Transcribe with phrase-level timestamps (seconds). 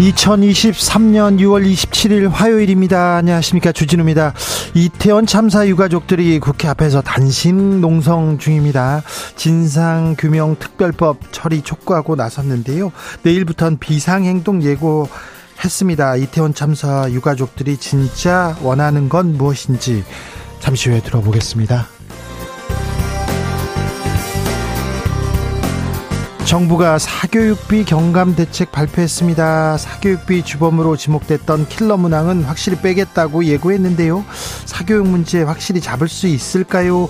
[0.00, 3.16] 2023년 6월 27일 화요일입니다.
[3.16, 3.70] 안녕하십니까.
[3.70, 4.32] 주진우입니다.
[4.74, 9.02] 이태원 참사 유가족들이 국회 앞에서 단식 농성 중입니다.
[9.36, 12.92] 진상규명 특별법 처리 촉구하고 나섰는데요.
[13.22, 15.06] 내일부터는 비상행동 예고
[15.62, 16.16] 했습니다.
[16.16, 20.02] 이태원 참사 유가족들이 진짜 원하는 건 무엇인지
[20.60, 21.99] 잠시 후에 들어보겠습니다.
[26.50, 29.78] 정부가 사교육비 경감 대책 발표했습니다.
[29.78, 34.24] 사교육비 주범으로 지목됐던 킬러 문항은 확실히 빼겠다고 예고했는데요.
[34.64, 37.06] 사교육 문제 확실히 잡을 수 있을까요?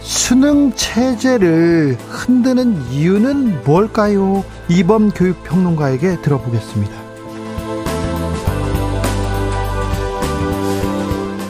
[0.00, 4.42] 수능 체제를 흔드는 이유는 뭘까요?
[4.70, 7.01] 이범 교육평론가에게 들어보겠습니다.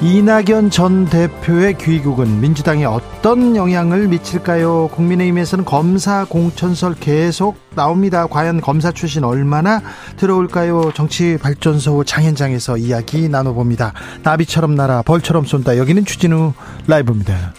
[0.03, 4.89] 이낙연 전 대표의 귀국은 민주당에 어떤 영향을 미칠까요?
[4.89, 8.27] 국민의힘에서는 검사 공천설 계속 나옵니다.
[8.27, 9.81] 과연 검사 출신 얼마나
[10.17, 10.91] 들어올까요?
[10.97, 13.93] 정치 발전소 장현장에서 이야기 나눠봅니다.
[14.25, 15.79] 나비처럼 날아 벌처럼 쏜다.
[15.79, 16.53] 여기는 추진우
[16.89, 17.55] 라이브입니다.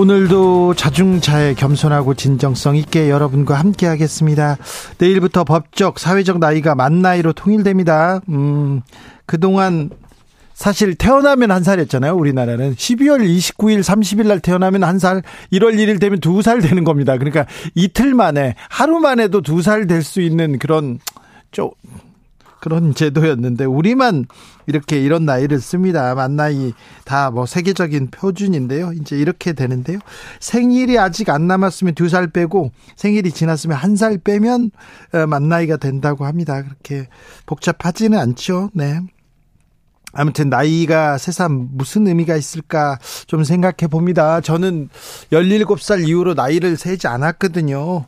[0.00, 4.58] 오늘도 자중자애 겸손하고 진정성 있게 여러분과 함께 하겠습니다.
[4.98, 8.20] 내일부터 법적, 사회적 나이가 만 나이로 통일됩니다.
[8.28, 8.82] 음,
[9.24, 9.88] 그동안
[10.52, 12.14] 사실 태어나면 한 살이었잖아요.
[12.14, 17.14] 우리나라는 12월 29일, 30일 날 태어나면 한 살, 1월 1일 되면 두 살 되는 겁니다.
[17.16, 20.98] 그러니까 이틀 만에 하루 만에도 두 살 될 수 있는 그런
[21.52, 21.70] 좀
[22.66, 24.26] 그런 제도였는데 우리만
[24.66, 26.12] 이렇게 이런 나이를 씁니다.
[26.16, 26.72] 만 나이
[27.04, 28.92] 다 뭐 세계적인 표준인데요.
[28.92, 29.98] 이제 이렇게 되는데요.
[30.40, 34.70] 생일이 아직 안 남았으면 두 살 빼고 생일이 지났으면 한 살 빼면
[35.14, 36.62] 어, 만 나이가 된다고 합니다.
[36.62, 37.08] 그렇게
[37.46, 38.70] 복잡하지는 않죠.
[38.74, 39.00] 네.
[40.16, 44.40] 아무튼 나이가 새삼 무슨 의미가 있을까 좀 생각해 봅니다.
[44.40, 44.88] 저는
[45.30, 48.06] 17살 이후로 나이를 세지 않았거든요.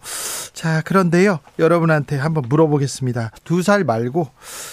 [0.52, 1.38] 자, 그런데요.
[1.58, 3.30] 여러분한테 한번 물어보겠습니다.
[3.44, 4.28] 두 살 말고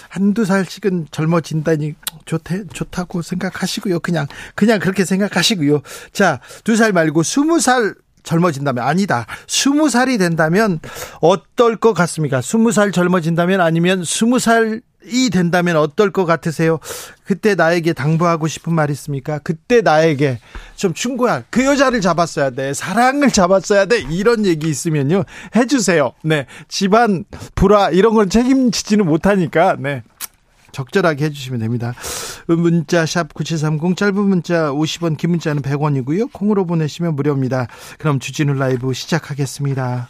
[0.09, 3.99] 한두 살씩은 젊어진다니 좋대, 좋다고 생각하시고요.
[3.99, 5.81] 그냥, 그냥 그렇게 생각하시고요.
[6.13, 9.27] 자, 두 살 말고 스무 살 젊어진다면 아니다.
[9.47, 10.79] 스무 살이 된다면
[11.21, 12.41] 어떨 것 같습니까?
[12.41, 16.79] 스무 살 젊어진다면 아니면 스무 살 이 된다면 어떨 것 같으세요?
[17.23, 19.39] 그때 나에게 당부하고 싶은 말 있습니까?
[19.39, 20.39] 그때 나에게
[20.75, 22.73] 좀 충고할 그 여자를 잡았어야 돼.
[22.73, 23.99] 사랑을 잡았어야 돼.
[24.09, 25.23] 이런 얘기 있으면요.
[25.55, 26.13] 해주세요.
[26.23, 26.45] 네.
[26.67, 30.03] 집안 불화 이런 걸 책임지지는 못하니까, 네.
[30.75, 31.93] 적절하게 해주시면 됩니다.
[32.47, 36.33] 문자 샵 9730 짧은 문자 50원 긴 문자는 100원이고요.
[36.33, 37.67] 콩으로 보내시면 무료입니다.
[37.97, 40.09] 그럼 주진우 라이브 시작하겠습니다.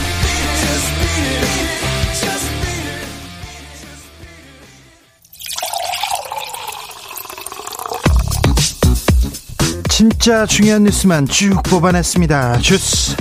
[10.01, 12.57] 진짜 중요한 뉴스만 쭉 뽑아냈습니다.
[12.57, 13.15] 주스.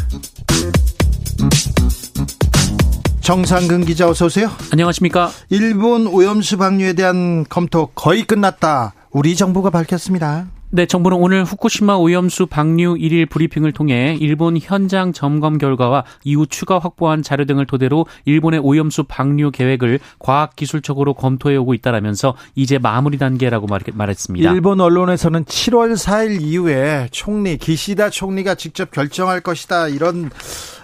[3.20, 4.50] 정상근 기자 어서 오세요.
[4.72, 5.30] 안녕하십니까?
[5.50, 8.94] 일본 오염수 방류에 대한 검토 거의 끝났다.
[9.10, 10.46] 우리 정부가 밝혔습니다.
[10.72, 16.78] 네, 정부는 오늘 후쿠시마 오염수 방류 1일 브리핑을 통해 일본 현장 점검 결과와 이후 추가
[16.78, 23.67] 확보한 자료 등을 토대로 일본의 오염수 방류 계획을 과학기술적으로 검토해 오고 있다라면서 이제 마무리 단계라고
[23.93, 24.52] 말했습니다.
[24.52, 30.31] 일본 언론에서는 7월 4일 이후에 총리 기시다 총리가 직접 결정할 것이다 이런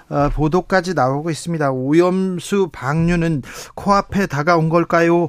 [0.09, 1.71] 어, 보도까지 나오고 있습니다.
[1.71, 3.43] 오염수 방류는
[3.77, 5.29] 코앞에 다가온 걸까요?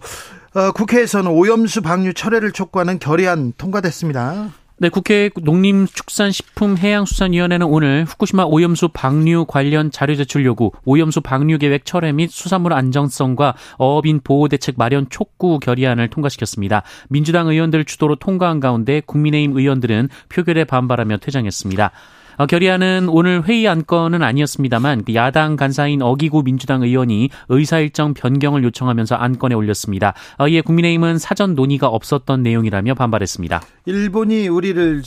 [0.58, 4.50] 어, 국회에서는 오염수 방류 철회를 촉구하는 결의안 통과됐습니다.
[4.80, 12.12] 네, 국회 농림축산식품해양수산위원회는 오늘 후쿠시마 오염수 방류 관련 자료 제출 요구, 오염수 방류 계획 철회
[12.12, 16.82] 및 수산물 안정성과 어업인 보호 대책 마련 촉구 결의안을 통과시켰습니다.
[17.08, 21.92] 민주당 의원들 주도로 통과한 가운데 국민의힘 의원들은 표결에 반발하며 퇴장했습니다.
[22.38, 29.16] 어, 결의안은 오늘 회의 안건은 아니었습니다만 그 야당 간사인 어기구 민주당 의원이 의사일정 변경을 요청하면서
[29.16, 30.14] 안건에 올렸습니다.
[30.38, 33.62] 어, 이에 국민의힘은 사전 논의가 없었던 내용이라며 반발했습니다.
[33.86, 35.02] 일본이 우리를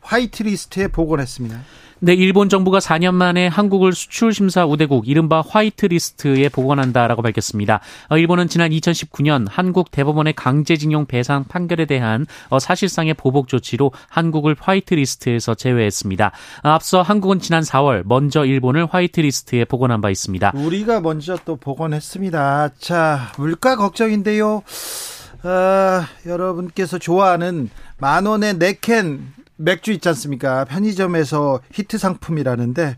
[0.00, 1.60] 화이트리스트에 복원했습니다.
[1.98, 7.80] 네, 일본 정부가 4년 만에 한국을 수출 심사 우대국 이른바 화이트 리스트에 복원한다라고 밝혔습니다.
[8.10, 14.56] 어, 일본은 지난 2019년 한국 대법원의 강제징용 배상 판결에 대한 어, 사실상의 보복 조치로 한국을
[14.60, 16.32] 화이트 리스트에서 제외했습니다.
[16.64, 20.52] 어, 앞서 한국은 지난 4월 먼저 일본을 화이트 리스트에 복원한 바 있습니다.
[20.54, 22.72] 우리가 먼저 또 복원했습니다.
[22.78, 24.62] 자, 물가 걱정인데요.
[25.44, 30.64] 어, 여러분께서 좋아하는 만 원의 네캔 맥주 있지 않습니까?
[30.64, 32.96] 편의점에서 히트 상품이라는데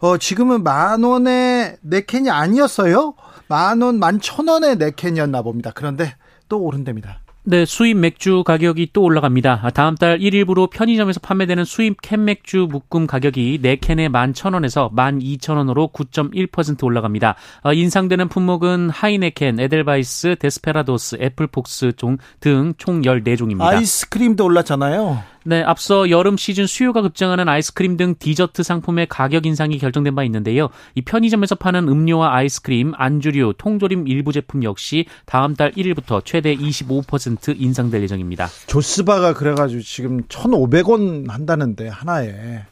[0.00, 3.14] 어 지금은 만 원에 네 캔이 아니었어요?
[3.48, 5.70] 만 원, 만 천 원에 네 캔이었나 봅니다.
[5.74, 6.14] 그런데
[6.48, 7.20] 또 오른답니다.
[7.44, 9.70] 네, 수입 맥주 가격이 또 올라갑니다.
[9.72, 17.36] 다음 달 1일부로 편의점에서 판매되는 수입 캔 맥주 묶음 가격이 4캔에 11,000원에서 12,000원으로 9.1% 올라갑니다.
[17.62, 21.92] 어, 인상되는 품목은 하이네켄, 에델바이스, 데스페라도스, 애플폭스
[22.40, 23.62] 등 총 14종입니다.
[23.62, 25.22] 아이스크림도 올랐잖아요.
[25.48, 30.68] 네, 앞서 여름 시즌 수요가 급증하는 아이스크림 등 디저트 상품의 가격 인상이 결정된 바 있는데요.
[30.94, 37.58] 이 편의점에서 파는 음료와 아이스크림, 안주류, 통조림 일부 제품 역시 다음 달 1일부터 최대 25%
[37.58, 38.48] 인상될 예정입니다.
[38.66, 42.64] 조스바가 그래가지고 지금 1,500원 한다는데 하나에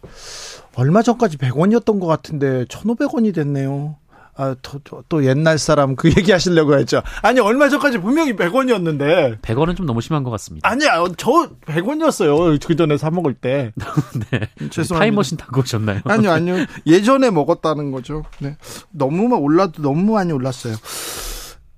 [0.75, 3.97] 얼마 전까지 100원이었던 것 같은데 1,500원이 됐네요.
[4.37, 7.03] 아, 또, 또, 또, 옛날 사람 그 얘기 하시려고 했죠.
[7.23, 9.41] 아니, 얼마 전까지 분명히 100원이었는데.
[9.41, 10.69] 100원은 좀 너무 심한 것 같습니다.
[10.69, 12.65] 아니야, 저 100원이었어요.
[12.65, 13.73] 그 전에 사먹을 때.
[14.31, 14.41] 네.
[14.71, 14.99] 죄송합니다.
[14.99, 16.01] 타임머신 타고 오셨나요?
[16.05, 16.67] 아니요, 아니요.
[16.87, 18.25] 예전에 먹었다는 거죠.
[18.39, 18.57] 네.
[18.91, 20.75] 너무만 올라도 너무 많이 올랐어요.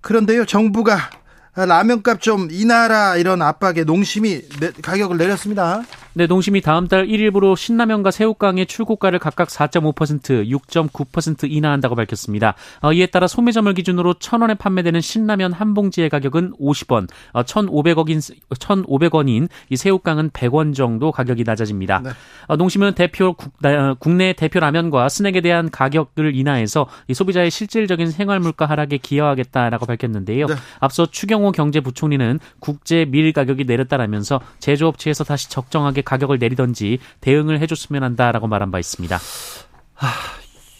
[0.00, 1.10] 그런데요, 정부가
[1.54, 4.42] 라면값 좀 인하라 이런 압박에 농심이
[4.82, 5.82] 가격을 내렸습니다.
[6.14, 12.54] 네, 농심이 다음 달 1일부로 신라면과 새우깡의 출고가를 각각 4.5%, 6.9% 인하한다고 밝혔습니다.
[12.82, 19.48] 어, 이에 따라 소매점을 기준으로 1,000원에 판매되는 신라면 한 봉지의 가격은 50원, 어, 1,500억인 1,500원인
[19.68, 22.00] 이 새우깡은 100원 정도 가격이 낮아집니다.
[22.02, 22.10] 네.
[22.46, 28.10] 어, 농심은 대표 국, 나, 국내 대표 라면과 스낵에 대한 가격을 인하해서 이 소비자의 실질적인
[28.10, 30.46] 생활 물가 하락에 기여하겠다라고 밝혔는데요.
[30.46, 30.54] 네.
[30.80, 38.46] 앞서 추경호 경제부총리는 국제 밀 가격이 내렸다라면서 제조업체에서 다시 적정하게 가격을 내리던지 대응을 해줬으면 한다라고
[38.46, 39.18] 말한 바 있습니다.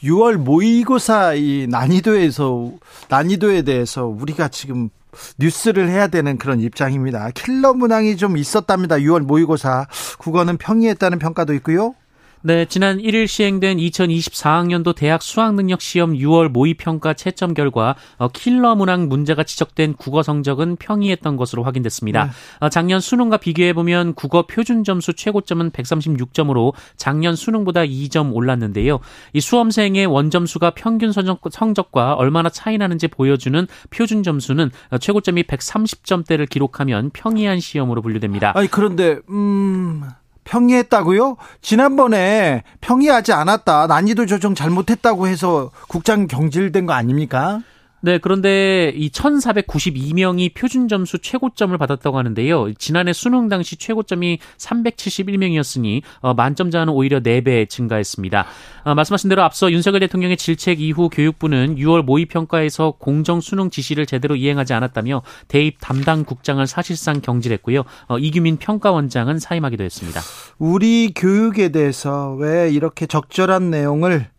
[0.03, 2.73] 6월 모의고사 이 난이도에서
[3.09, 4.91] 난이도에 대해서 우리가 지금
[5.39, 7.31] 뉴스를 해야 되는 그런 입장입니다.
[7.31, 8.97] 킬러 문항이 좀 있었답니다.
[8.97, 9.87] 6월 모의고사
[10.19, 11.95] 국어는 평이했다는 평가도 있고요.
[12.43, 19.09] 네, 지난 1일 시행된 2024학년도 대학 수학능력 시험 6월 모의평가 채점 결과 어, 킬러 문항
[19.09, 22.27] 문제가 지적된 국어 성적은 평이했던 것으로 확인됐습니다.
[22.27, 22.31] 네.
[22.61, 29.01] 어, 작년 수능과 비교해 보면 국어 표준 점수 최고점은 136점으로 작년 수능보다 2점 올랐는데요.
[29.33, 36.49] 이 수험생의 원점수가 평균 성적 과 얼마나 차이 나는지 보여주는 표준 점수는 어, 최고점이 130점대를
[36.49, 38.53] 기록하면 평이한 시험으로 분류됩니다.
[38.55, 40.05] 아니 그런데 음
[40.49, 41.37] 평이했다고요?
[41.61, 43.87] 지난번에 평이하지 않았다.
[43.87, 47.61] 난이도 조정 잘못했다고 해서 국장 경질된 거 아닙니까?
[48.01, 52.75] 네, 그런데 이 1492명이 표준 점수 최고점을 받았다고 하는데요.
[52.75, 58.47] 지난해 수능 당시 최고점이 371명이었으니 어, 만점자는 오히려 4배 증가했습니다.
[58.85, 64.37] 어, 말씀하신 대로 앞서 윤석열 대통령의 질책 이후 교육부는 6월 모의평가에서 공정 수능 지시를 제대로
[64.37, 67.83] 이행하지 않았다며 대입 담당 국장을 사실상 경질했고요.
[68.07, 70.21] 어, 이규민 평가원장은 사임하기도 했습니다.
[70.59, 74.38] 우리 교육에 대해서 왜 이렇게 적절한 내용을 아,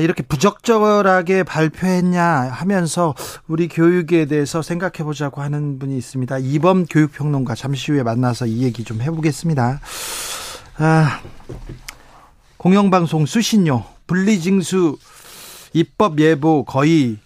[0.00, 3.14] 이렇게 부적절하게 발표했냐 하면서
[3.46, 6.38] 우리 교육에 대해서 생각해 보자고 하는 분이 있습니다.
[6.38, 9.80] 이범 교육평론가 잠시 후에 만나서 이 얘기 좀 해보겠습니다.
[10.78, 11.20] 아,
[12.56, 14.96] 공영방송 수신료 분리징수
[15.74, 17.18] 입법 예보 거의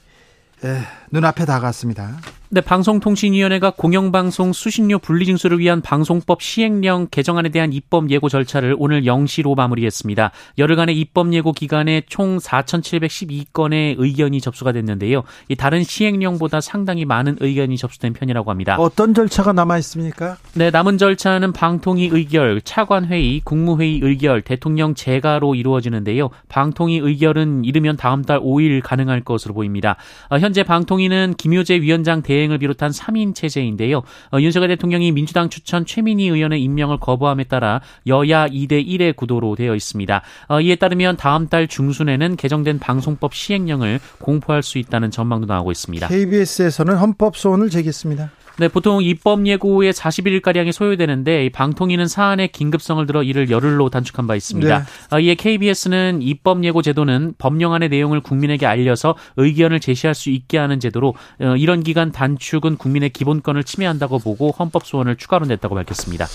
[0.65, 2.17] 에, 눈앞에 다가왔습니다.
[2.51, 9.55] 네, 방송통신위원회가 공영방송 수신료 분리징수를 위한 방송법 시행령 개정안에 대한 입법 예고 절차를 오늘 0시로
[9.55, 10.31] 마무리했습니다.
[10.57, 15.25] 열흘간의 입법 예고 기간에 총 4,712건의 의견이 접수가 됐는데요.
[15.49, 18.77] 이 다른 시행령보다 상당히 많은 의견이 접수된 편이라고 합니다.
[18.79, 20.39] 어떤 절차가 남아 있습니까?
[20.55, 26.31] 네, 남은 절차는 방통위 의결, 차관회의, 국무회의 의결, 대통령 재가로 이루어지는데요.
[26.49, 29.97] 방통위 의결은 이르면 다음 달 5일 가능할 것으로 보입니다.
[30.31, 34.03] 어, 현재 방통위는 김효재 위원장 대 대행을 비롯한 3인 체제인데요.
[34.33, 39.75] 어, 윤석열 대통령이 민주당 추천 최민희 의원의 임명을 거부함에 따라 여야 2대 1의 구도로 되어
[39.75, 40.23] 있습니다.
[40.49, 46.07] 어, 이에 따르면 다음 달 중순에는 개정된 방송법 시행령을 공포할 수 있다는 전망도 나오고 있습니다.
[46.07, 48.31] KBS에서는 헌법 소원을 제기했습니다.
[48.59, 54.79] 네, 보통 입법 예고에 41일가량이 소요되는데 방통위는 사안의 긴급성을 들어 이를 열흘로 단축한 바 있습니다.
[54.79, 54.85] 네.
[55.11, 60.81] 아, 이에 KBS는 입법 예고 제도는 법령안의 내용을 국민에게 알려서 의견을 제시할 수 있게 하는
[60.81, 66.27] 제도로 어, 이런 기간 단축은 국민의 기본권을 침해한다고 보고 헌법 소원을 추가로 냈다고 밝혔습니다.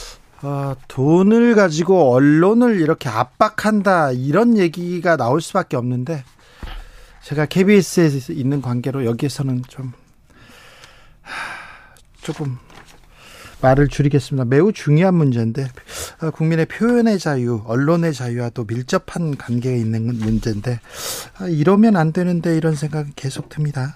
[0.43, 6.23] 어, 돈을 가지고 언론을 이렇게 압박한다 이런 얘기가 나올 수밖에 없는데
[7.21, 9.93] 제가 KBS에 있는 관계로 여기에서는 좀
[12.23, 12.57] 조금
[13.61, 14.45] 말을 줄이겠습니다.
[14.45, 15.67] 매우 중요한 문제인데
[16.21, 20.79] 어, 국민의 표현의 자유, 언론의 자유와 또 밀접한 관계가 있는 문제인데
[21.37, 23.95] 아, 이러면 안 되는데 이런 생각이 계속 듭니다.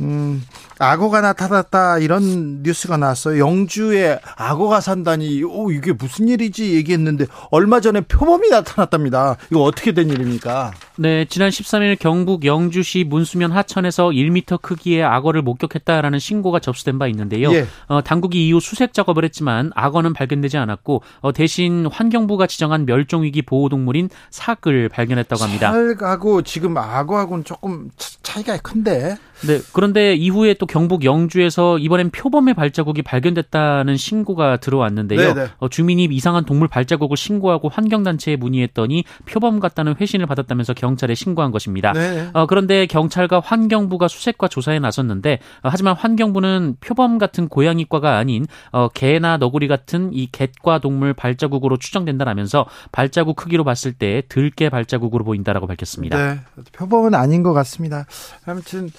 [0.00, 0.42] 음,
[0.78, 3.38] 악어가 나타났다 이런 뉴스가 나왔어요.
[3.38, 9.36] 영주에 악어가 산다니, 오 이게 무슨 일이지 얘기했는데 얼마 전에 표범이 나타났답니다.
[9.50, 10.72] 이거 어떻게 된 일입니까?
[10.96, 17.52] 네, 지난 13일 경북 영주시 문수면 하천에서 1m 크기의 악어를 목격했다라는 신고가 접수된 바 있는데요.
[17.52, 17.66] 예.
[17.86, 23.42] 어, 당국이 이후 수색 작업을 했지만 악어는 발견되지 않았고 어, 대신 환경부가 지정한 멸종 위기
[23.42, 25.72] 보호 동물인 사을 발견했다고 합니다.
[25.72, 27.90] 사하고 지금 악어하고는 조금
[28.22, 29.16] 차이가 큰데.
[29.46, 35.34] 네, 그런데 이후에 또 경북 영주에서 이번엔 표범의 발자국이 발견됐다는 신고가 들어왔는데요.
[35.34, 35.48] 네, 네.
[35.58, 41.50] 어, 주민이 이상한 동물 발자국을 신고하고 환경단체에 문의했더니 표범 같다는 회신을 받았다면서 경 경찰에 신고한
[41.50, 41.92] 것입니다.
[41.92, 42.28] 네.
[42.32, 48.88] 어, 그런데 경찰과 환경부가 수색과 조사에 나섰는데 어, 하지만 환경부는 표범 같은 고양이과가 아닌 어,
[48.88, 55.66] 개나 너구리 같은 이 갯과 동물 발자국으로 추정된다라면서 발자국 크기로 봤을 때 들개 발자국으로 보인다라고
[55.66, 56.16] 밝혔습니다.
[56.16, 56.40] 네,
[56.72, 58.06] 표범은 아닌 것 같습니다.
[58.46, 58.90] 아무튼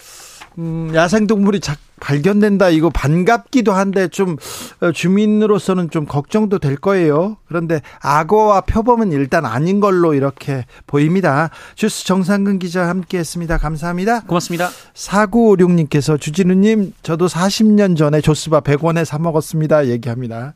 [0.59, 4.35] 음, 야생동물이 자, 발견된다 이거 반갑기도 한데 좀
[4.81, 7.37] 어, 주민으로서는 좀 걱정도 될 거예요.
[7.47, 11.49] 그런데 악어와 표범은 일단 아닌 걸로 이렇게 보입니다.
[11.75, 13.57] 주스 정상근 기자 함께했습니다.
[13.57, 14.21] 감사합니다.
[14.25, 14.69] 고맙습니다.
[14.93, 19.87] 4956님께서 주진우님 저도 40년 전에 조스바 100원에 사 먹었습니다.
[19.87, 20.55] 얘기합니다.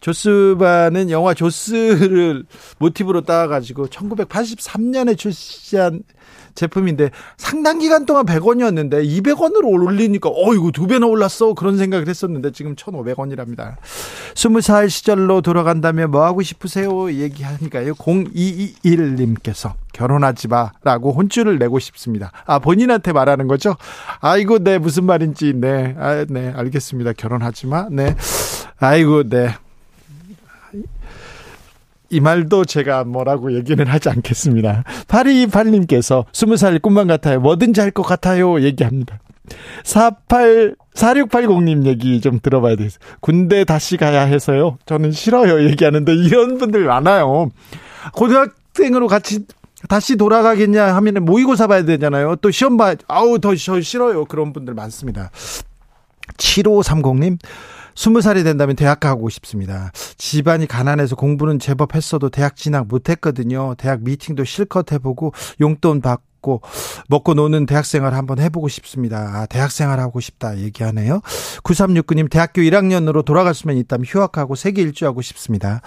[0.00, 2.44] 조스바는 영화 조스를
[2.78, 6.02] 모티브로 따가지고 1983년에 출시한
[6.58, 12.50] 제품인데 상당 기간 동안 100원이었는데 200원으로 올리니까 어 이거 두 배나 올랐어 그런 생각을 했었는데
[12.50, 13.76] 지금 1,500원이랍니다.
[14.34, 17.12] 20살 시절로 돌아간다면 뭐 하고 싶으세요?
[17.12, 17.94] 얘기하니까요.
[17.94, 22.32] 0221님께서 결혼하지 마라고 혼쭐을 내고 싶습니다.
[22.44, 23.76] 아 본인한테 말하는 거죠?
[24.20, 25.94] 아이고 네 무슨 말인지 네.
[25.98, 27.12] 아, 네 알겠습니다.
[27.12, 27.86] 결혼하지 마.
[27.90, 28.16] 네.
[28.78, 29.54] 아이고 네.
[32.10, 34.84] 이 말도 제가 뭐라고 얘기는 하지 않겠습니다.
[35.08, 37.40] 8228님께서 20살 꿈만 같아요.
[37.40, 38.60] 뭐든지 할 것 같아요.
[38.62, 39.18] 얘기합니다.
[39.84, 42.98] 48, 4680님 얘기 좀 들어봐야 되겠어요.
[43.20, 44.78] 군대 다시 가야 해서요.
[44.86, 45.64] 저는 싫어요.
[45.68, 47.50] 얘기하는데 이런 분들 많아요.
[48.12, 49.46] 고등학생으로 같이
[49.88, 52.36] 다시 돌아가겠냐 하면은 모의고사 봐야 되잖아요.
[52.36, 54.24] 또 시험 봐, 아우, 더 싫어요.
[54.26, 55.30] 그런 분들 많습니다.
[56.36, 57.38] 7530님,
[57.98, 59.90] 스무 살이 된다면 대학 가고 싶습니다.
[60.18, 63.74] 집안이 가난해서 공부는 제법 했어도 대학 진학 못했거든요.
[63.76, 66.62] 대학 미팅도 실컷 해보고 용돈 받고 먹고
[67.08, 69.18] 먹고 노는 대학생활 한번 해보고 싶습니다.
[69.34, 71.20] 아, 대학생활 하고 싶다 얘기하네요.
[71.64, 75.80] 9369님 대학교 1학년으로 돌아갈 수만 있다면 휴학하고 세계 일주하고 싶습니다.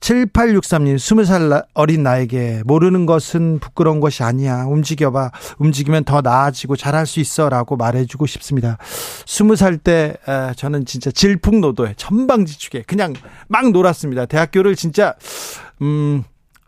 [0.00, 4.64] 7863님 20살 어린 나에게 모르는 것은 부끄러운 것이 아니야.
[4.64, 5.30] 움직여봐.
[5.58, 8.78] 움직이면 더 나아지고 잘할 수 있어 라고 말해주고 싶습니다.
[9.24, 10.14] 20살 때
[10.56, 13.14] 저는 진짜 질풍노도에 천방지축에 그냥
[13.48, 14.26] 막 놀았습니다.
[14.26, 15.14] 대학교를 진짜
[15.82, 16.24] 음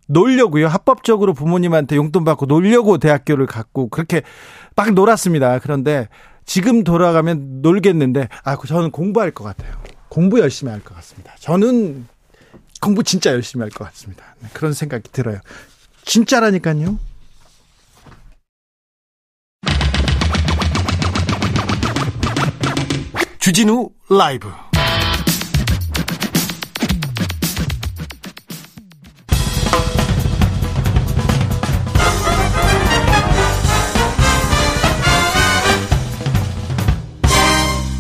[0.07, 0.69] 놀려고요.
[0.69, 4.23] 합법적으로 부모님한테 용돈 받고 놀려고 대학교를 갔고 그렇게
[4.75, 5.59] 막 놀았습니다.
[5.59, 6.09] 그런데
[6.47, 9.75] 지금 돌아가면 놀겠는데 아 저는 공부할 것 같아요.
[10.09, 11.35] 공부 열심히 할 것 같습니다.
[11.39, 12.07] 저는
[12.81, 14.35] 공부 진짜 열심히 할 것 같습니다.
[14.41, 15.41] 네, 그런 생각이 들어요.
[16.05, 16.99] 진짜라니까요.
[23.39, 24.49] 주진우 라이브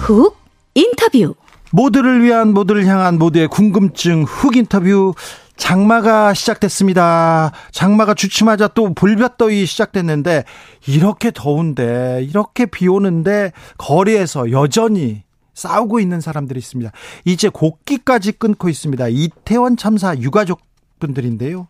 [0.00, 0.37] 훅
[0.75, 1.35] 인터뷰
[1.72, 5.14] 모두를 위한 모두를 향한 모두의 궁금증 훅 인터뷰
[5.56, 7.52] 장마가 시작됐습니다.
[7.72, 10.44] 장마가 주춤하자 또 불볕더위 시작됐는데
[10.87, 16.92] 이렇게 더운데 이렇게 비 오는데 거리에서 여전히 싸우고 있는 사람들이 있습니다.
[17.25, 19.08] 이제 곡기까지 끊고 있습니다.
[19.08, 20.60] 이태원 참사 유가족
[21.00, 21.66] 분들인데요.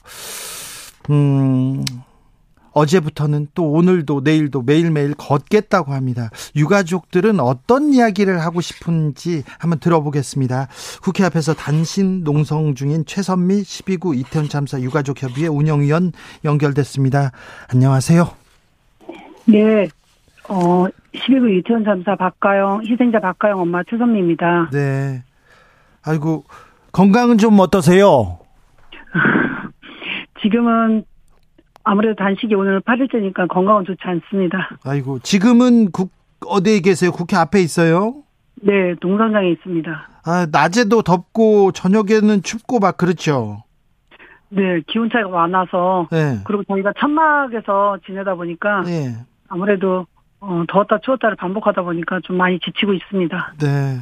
[1.11, 1.85] 음,
[2.73, 6.31] 어제부터는 또 오늘도 내일도 매일매일 걷겠다고 합니다.
[6.57, 10.69] 유가족들은 어떤 이야기를 하고 싶은지 한번 들어보겠습니다.
[11.03, 16.13] 국회 앞에서 단신 농성 중인 최선미 12구 이태원 참사 유가족 협의회 운영위원
[16.45, 17.33] 연결됐습니다.
[17.73, 18.29] 안녕하세요.
[19.47, 19.89] 네.
[20.49, 24.71] 어, 12구 이태원 참사 박가영 희생자 박가영 엄마 최선미입니다.
[24.73, 25.23] 네.
[26.05, 26.45] 아이고
[26.93, 28.39] 건강은 좀 어떠세요?
[30.43, 31.05] 지금은
[31.88, 34.68] 아무래도 단식이 오늘 8일째니까 건강은 좋지 않습니다.
[34.85, 36.11] 아이고 지금은 국
[36.47, 37.11] 어디에 계세요?
[37.11, 38.16] 국회 앞에 있어요?
[38.57, 40.09] 네, 동선장에 있습니다.
[40.25, 43.64] 아, 낮에도 덥고 저녁에는 춥고 막 그렇죠.
[44.50, 46.40] 네, 기온 차이가 많아서 네.
[46.45, 49.14] 그리고 저희가 천막에서 지내다 보니까 네.
[49.49, 50.07] 아무래도
[50.40, 53.54] 어, 더웠다 추웠다를 반복하다 보니까 좀 많이 지치고 있습니다.
[53.61, 53.99] 네.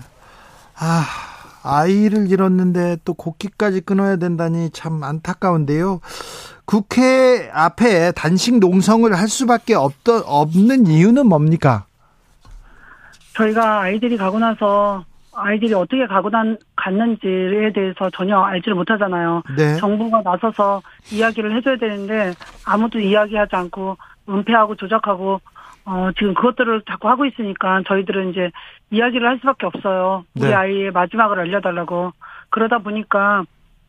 [0.74, 1.04] 아,
[1.62, 6.00] 아이를 잃었는데 또 곡기까지 끊어야 된다니 참 안타까운데요.
[6.66, 11.86] 국회 앞에 단식 농성을 할 수밖에 없던, 없는 이유는 뭡니까?
[13.34, 19.42] 저희가 아이들이 가고 나서 아이들이 어떻게 가고 난, 갔는지에 대해서 전혀 알지를 못하잖아요.
[19.56, 19.76] 네.
[19.76, 20.82] 정부가 나서서
[21.12, 22.32] 이야기를 해줘야 되는데
[22.64, 23.96] 아무도 이야기하지 않고
[24.28, 25.40] 은폐하고 조작하고
[25.84, 28.50] 어, 지금 그것들을 자꾸 하고 있으니까 저희들은 이제
[28.90, 30.24] 이야기를 할 수밖에 없어요.
[30.34, 30.54] 우리 네.
[30.54, 32.12] 아이의 마지막을 알려달라고.
[32.50, 33.44] 그러다 보니까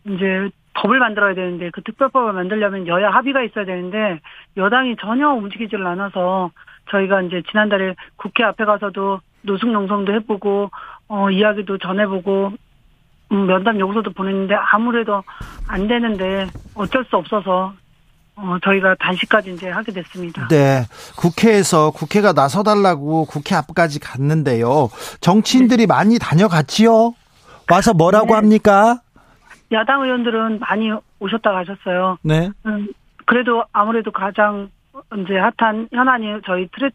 [0.06, 4.20] 이제 법을 만들어야 되는데 그 특별법을 만들려면 여야 합의가 있어야 되는데
[4.56, 6.52] 여당이 전혀 움직이지를 않아서
[6.92, 10.70] 저희가 이제 지난달에 국회 앞에 가서도 노숙 농성도 해보고
[11.08, 12.52] 어 이야기도 전해보고
[13.32, 15.24] 음, 면담 요구서도 보냈는데 아무래도
[15.68, 17.74] 안 되는데 어쩔 수 없어서
[18.36, 20.48] 어 저희가 단식까지 이제 하게 됐습니다.
[20.50, 20.84] 네.
[21.18, 24.90] 국회에서 국회가 나서달라고 국회 앞까지 갔는데요.
[25.22, 27.14] 정치인들이 많이 다녀갔지요?
[27.70, 28.34] 와서 뭐라고 네.
[28.34, 29.02] 합니까?
[29.72, 32.18] 야당 의원들은 많이 오셨다 가셨어요.
[32.24, 32.50] 네.
[32.66, 32.88] 음,
[33.26, 34.70] 그래도 아무래도 가장
[35.18, 36.94] 이제 핫한 현안이 저희 트랙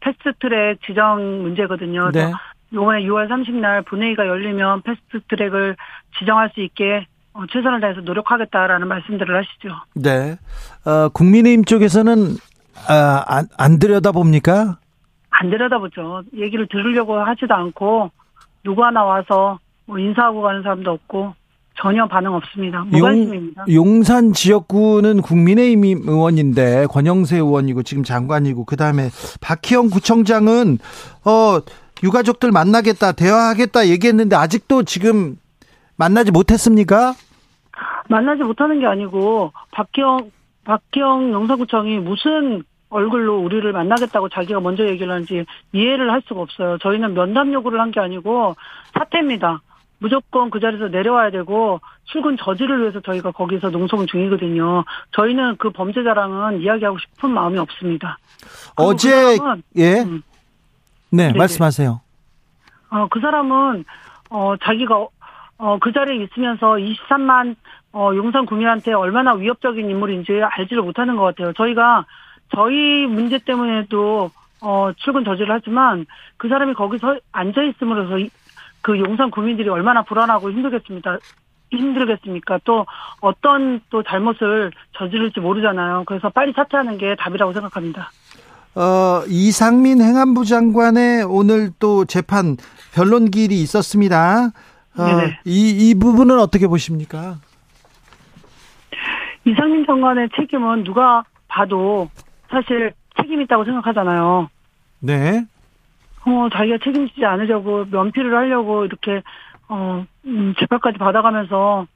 [0.00, 2.10] 패스트 트랙 지정 문제거든요.
[2.12, 2.32] 네.
[2.72, 5.76] 이번에 6월 30날 본회의가 열리면 패스트 트랙을
[6.18, 9.68] 지정할 수 있게 어, 최선을 다해서 노력하겠다라는 말씀들을 하시죠.
[9.94, 10.36] 네.
[10.84, 12.16] 어, 국민의힘 쪽에서는,
[12.88, 14.78] 아, 안, 안 들여다봅니까?
[15.30, 16.22] 안 들여다보죠.
[16.36, 18.10] 얘기를 들으려고 하지도 않고
[18.64, 21.34] 누구 하나 와서 뭐 인사하고 가는 사람도 없고
[21.80, 22.84] 전혀 반응 없습니다.
[22.88, 23.64] 무관심입니다.
[23.72, 29.08] 용 산 지역구는 국민의힘 의원인데 권영세 의원이고 지금 장관이고 그다음에
[29.40, 30.78] 박희영 구청장은
[31.24, 31.58] 어
[32.02, 35.36] 유가족들 만나겠다 대화하겠다 얘기했는데 아직도 지금
[35.96, 37.14] 만나지 못했습니까?
[38.08, 40.30] 만나지 못하는 게 아니고 박형
[40.64, 46.78] 박형 영사구청이 무슨 얼굴로 우리를 만나겠다고 자기가 먼저 얘기를 하는지 이해를 할 수가 없어요.
[46.78, 48.56] 저희는 면담 요구를 한 게 아니고
[48.94, 49.60] 사퇴입니다.
[50.00, 54.84] 무조건 그 자리에서 내려와야 되고 출근 저지를 위해서 저희가 거기서 농성 중이거든요.
[55.12, 58.18] 저희는 그 범죄자랑은 이야기하고 싶은 마음이 없습니다.
[58.76, 60.00] 어제 그 사람은, 예.
[60.00, 60.22] 음,
[61.10, 61.38] 네, 네네.
[61.38, 62.00] 말씀하세요.
[62.90, 63.84] 어, 그 사람은,
[64.30, 65.06] 어, 자기가,
[65.58, 67.54] 어, 그 자리에 있으면서 23만,
[67.92, 71.52] 어, 용산 구민한테 얼마나 위협적인 인물인지 알지를 못하는 것 같아요.
[71.52, 72.06] 저희가,
[72.56, 74.30] 저희 문제 때문에도,
[74.62, 76.06] 어, 출근 저지를 하지만,
[76.38, 78.30] 그 사람이 거기서 앉아있음으로써, 이-
[78.82, 81.18] 그 용산 구민들이 얼마나 불안하고 힘들겠습니다.
[81.70, 82.60] 힘들겠습니까?
[82.64, 82.86] 또,
[83.20, 86.04] 어떤 또 잘못을 저지를지 모르잖아요.
[86.06, 88.10] 그래서 빨리 사퇴하는 게 답이라고 생각합니다.
[88.74, 92.56] 어, 이상민 행안부 장관의 오늘 또 재판
[92.94, 94.50] 변론 길이 있었습니다.
[94.98, 95.04] 어.
[95.44, 97.36] 이, 이 부분은 어떻게 보십니까?
[99.44, 102.08] 이상민 장관의 책임은 누가 봐도
[102.48, 104.48] 사실 책임 있다고 생각하잖아요.
[105.00, 105.44] 네.
[106.26, 109.22] 어, 자기가 책임지지 않으려고 면피를 하려고 이렇게
[109.68, 111.86] 어, 음, 재판까지 받아가면서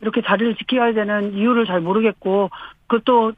[0.00, 2.50] 이렇게 자리를 지켜야 되는 이유를 잘 모르겠고
[2.86, 3.32] 그또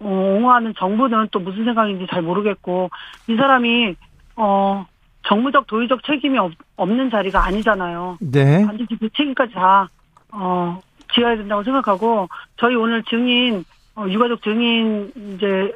[0.00, 2.90] 어, 옹호하는 정부는 또 무슨 생각인지 잘 모르겠고
[3.28, 3.94] 이 사람이
[4.36, 4.86] 어
[5.26, 8.18] 정무적 도의적 책임이 없, 없는 자리가 아니잖아요.
[8.20, 8.64] 네.
[8.66, 9.88] 반드시 그 책임까지 다,
[10.32, 10.80] 어,
[11.14, 15.72] 지어야 된다고 생각하고, 저희 오늘 증인, 어, 유가족 증인, 이제,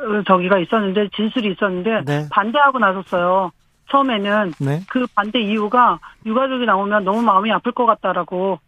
[0.00, 2.28] 어, 저기가 있었는데, 진술이 있었는데, 네.
[2.30, 3.52] 반대하고 나섰어요.
[3.90, 4.80] 처음에는 네.
[4.88, 8.58] 그 반대 이유가 유가족이 나오면 너무 마음이 아플 것 같다라고,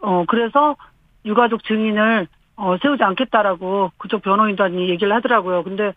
[0.00, 0.76] 어, 그래서
[1.24, 5.62] 유가족 증인을, 어, 세우지 않겠다라고 그쪽 변호인단이 얘기를 하더라고요.
[5.62, 5.92] 근데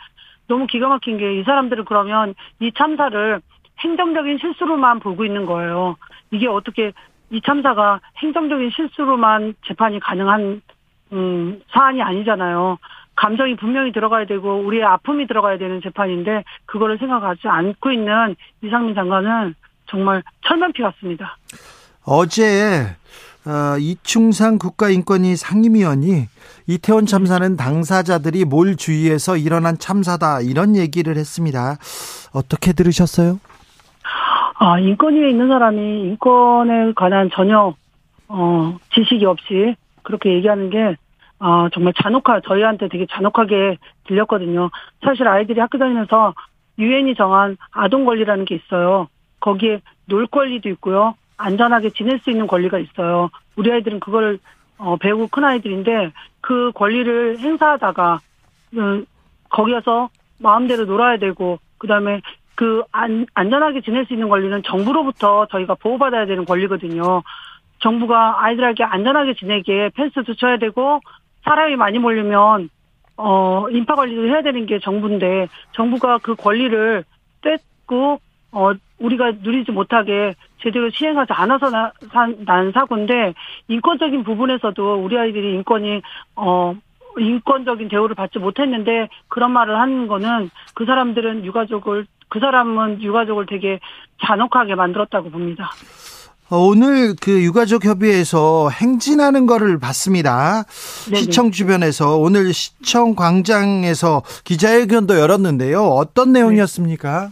[0.47, 3.41] 너무 기가 막힌 게 이 사람들은 그러면 이 참사를
[3.79, 5.95] 행정적인 실수로만 보고 있는 거예요.
[6.31, 6.91] 이게 어떻게
[7.31, 10.61] 이 참사가 행정적인 실수로만 재판이 가능한
[11.13, 12.77] 음, 사안이 아니잖아요.
[13.15, 19.55] 감정이 분명히 들어가야 되고 우리의 아픔이 들어가야 되는 재판인데 그거를 생각하지 않고 있는 이상민 장관은
[19.87, 21.37] 정말 철면피 같습니다.
[22.05, 22.95] 어제
[23.45, 26.27] 어, 이충상 국가인권위 상임위원이
[26.67, 31.75] 이태원 참사는 당사자들이 뭘 주의해서 일어난 참사다 이런 얘기를 했습니다.
[32.33, 33.39] 어떻게 들으셨어요?
[34.59, 37.73] 아, 인권위에 있는 사람이 인권에 관한 전혀,
[38.29, 40.95] 어, 지식이 없이 그렇게 얘기하는 게,
[41.45, 44.69] 아, 정말 잔혹하, 저희한테 되게 잔혹하게 들렸거든요.
[45.03, 46.33] 사실 아이들이 학교 다니면서,
[46.79, 49.09] 유엔이 정한 아동 권리라는 게 있어요.
[49.41, 51.15] 거기에 놀 권리도 있고요.
[51.35, 53.29] 안전하게 지낼 수 있는 권리가 있어요.
[53.57, 54.39] 우리 아이들은 그걸
[54.77, 58.19] 어, 배우고 큰 아이들인데 그 권리를 행사하다가
[58.77, 59.05] 음,
[59.49, 62.21] 거기에서 마음대로 놀아야 되고 그다음에
[62.55, 67.21] 그 안, 안전하게 지낼 수 있는 권리는 정부로부터 저희가 보호받아야 되는 권리거든요.
[67.79, 71.01] 정부가 아이들에게 안전하게 지내게 펜스도 쳐야 되고
[71.43, 72.69] 사람이 많이 몰리면
[73.17, 77.03] 어 인파 관리도 해야 되는 게 정부인데 정부가 그 권리를
[77.41, 78.19] 뺏고
[78.51, 81.91] 어 우리가 누리지 못하게 제대로 시행하지 않아서 나,
[82.45, 83.33] 난 사고인데
[83.67, 86.01] 인권적인 부분에서도 우리 아이들이 인권이
[86.35, 86.75] 어
[87.17, 93.79] 인권적인 대우를 받지 못했는데 그런 말을 하는 거는 그 사람들은 유가족을 그 사람은 유가족을 되게
[94.25, 95.69] 잔혹하게 만들었다고 봅니다.
[96.53, 100.61] 어, 오늘 그 유가족 협의회에서 행진하는 거를 봤습니다.
[101.09, 101.17] 네네.
[101.17, 105.81] 시청 주변에서 오늘 시청 광장에서 기자회견도 열었는데요.
[105.81, 107.29] 어떤 내용이었습니까?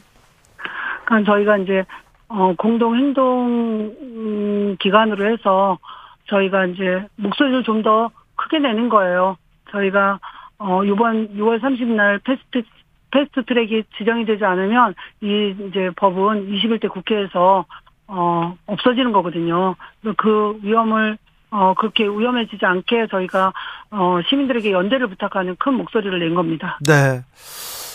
[1.12, 1.24] 네.
[1.24, 1.86] 저희가 이제
[2.30, 5.78] 어, 공동 행동 기관으로 해서
[6.26, 9.38] 저희가 이제 목소리를 좀 더 크게 내는 거예요.
[9.70, 10.20] 저희가
[10.58, 12.64] 어 이번 6월 30날 패스트
[13.12, 17.66] 패스트 트랙이 지정이 되지 않으면 이 이제 법은 21대 국회에서
[18.14, 19.76] 어 없어지는 거거든요.
[20.18, 21.18] 그 위험을
[21.50, 23.54] 어 그렇게 위험해지지 않게 저희가
[23.90, 26.78] 어 시민들에게 연대를 부탁하는 큰 목소리를 낸 겁니다.
[26.86, 27.22] 네.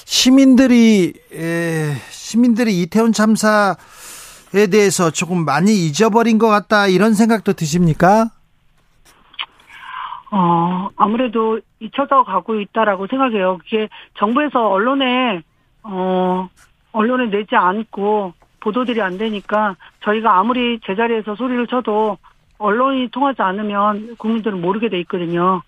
[0.06, 3.74] 시민들이 에, 시민들이 이태원 참사에
[4.70, 8.30] 대해서 조금 많이 잊어버린 것 같다 이런 생각도 드십니까?
[10.30, 13.58] 어, 아무래도 잊혀져 가고 있다라고 생각해요.
[13.58, 15.42] 그게 정부에서 언론에,
[15.82, 16.48] 어,
[16.92, 22.18] 언론에 내지 않고 보도들이 안 되니까 저희가 아무리 제자리에서 소리를 쳐도
[22.58, 25.62] 언론이 통하지 않으면 국민들은 모르게 돼 있거든요.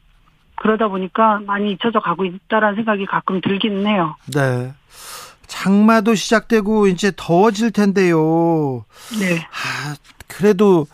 [0.56, 4.16] 그러다 보니까 많이 잊혀져 가고 있다라는 생각이 가끔 들기는 해요.
[4.34, 4.72] 네.
[5.46, 8.84] 장마도 시작되고 이제 더워질 텐데요.
[9.18, 9.38] 네.
[9.38, 9.94] 아,
[10.26, 10.86] 그래도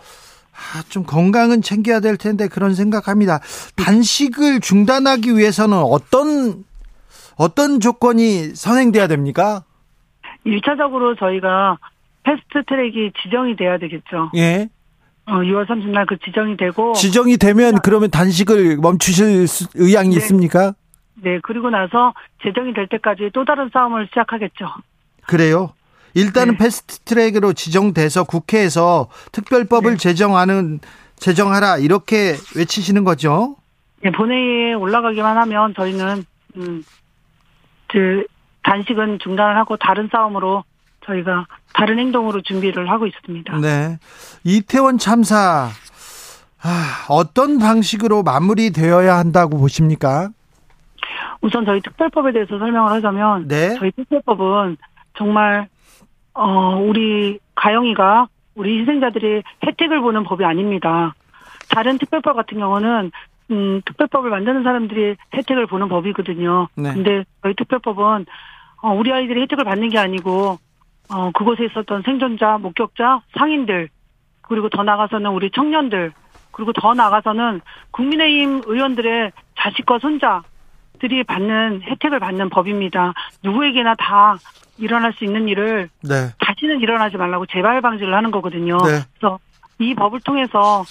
[0.52, 3.40] 아, 좀 건강은 챙겨야 될 텐데 그런 생각합니다.
[3.76, 6.64] 단식을 중단하기 위해서는 어떤
[7.36, 9.64] 어떤 조건이 선행돼야 됩니까?
[10.46, 11.78] 1차적으로 저희가
[12.22, 14.30] 패스트 트랙이 지정이 돼야 되겠죠.
[14.36, 14.68] 예.
[15.26, 20.16] 어, 6월 30일 그 지정이 되고 지정이 되면 그러면 단식을 멈추실 의향이 네.
[20.16, 20.74] 있습니까?
[21.14, 24.66] 네, 그리고 나서 제정이 될 때까지 또 다른 싸움을 시작하겠죠.
[25.26, 25.72] 그래요?
[26.12, 26.58] 일단은 네.
[26.58, 29.96] 패스트 트랙으로 지정돼서 국회에서 특별법을 네.
[29.96, 30.80] 제정하는
[31.16, 33.56] 제정하라 이렇게 외치시는 거죠?
[34.02, 36.24] 네, 본회의에 올라가기만 하면 저희는
[36.56, 36.84] 음,
[37.88, 38.24] 그
[38.64, 40.64] 단식은 중단을 하고 다른 싸움으로
[41.06, 43.58] 저희가 다른 행동으로 준비를 하고 있습니다.
[43.58, 43.98] 네,
[44.42, 45.68] 이태원 참사
[46.62, 50.30] 아, 어떤 방식으로 마무리되어야 한다고 보십니까?
[51.42, 53.76] 우선 저희 특별법에 대해서 설명을 하자면 네.
[53.78, 54.78] 저희 특별법은
[55.18, 55.68] 정말
[56.32, 61.14] 어, 우리 가영이가 우리 희생자들이 혜택을 보는 법이 아닙니다.
[61.68, 63.10] 다른 특별법 같은 경우는
[63.50, 66.68] 음, 특별법을 만드는 사람들이 혜택을 보는 법이거든요.
[66.76, 66.94] 네.
[66.94, 68.24] 근데 저희 특별법은
[68.84, 70.58] 어, 우리 아이들이 혜택을 받는 게 아니고
[71.08, 73.88] 어, 그곳에 있었던 생존자, 목격자, 상인들
[74.42, 76.12] 그리고 더 나가서는 우리 청년들
[76.52, 83.14] 그리고 더 나가서는 국민의힘 의원들의 자식과 손자들이 받는 혜택을 받는 법입니다.
[83.42, 84.36] 누구에게나 다
[84.76, 86.28] 일어날 수 있는 일을 네.
[86.40, 88.76] 다시는 일어나지 말라고 재발 방지를 하는 거거든요.
[88.78, 89.00] 네.
[89.18, 89.38] 그래서
[89.78, 90.84] 이 법을 통해서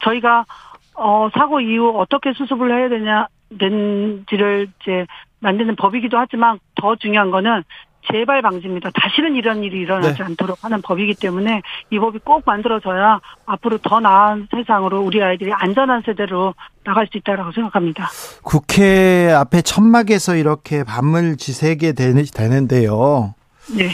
[0.00, 0.46] 저희가
[0.94, 5.06] 어 사고 이후 어떻게 수습을 해야 되냐 된지를 이제
[5.40, 7.62] 만드는 법이기도 하지만 더 중요한 거는
[8.10, 8.90] 재발 방지입니다.
[8.94, 10.24] 다시는 이런 일이 일어나지 네.
[10.24, 16.02] 않도록 하는 법이기 때문에 이 법이 꼭 만들어져야 앞으로 더 나은 세상으로 우리 아이들이 안전한
[16.06, 18.08] 세대로 나갈 수 있다라고 생각합니다.
[18.42, 23.34] 국회 앞에 천막에서 이렇게 밤을 지새게 되는데요.
[23.76, 23.90] 네.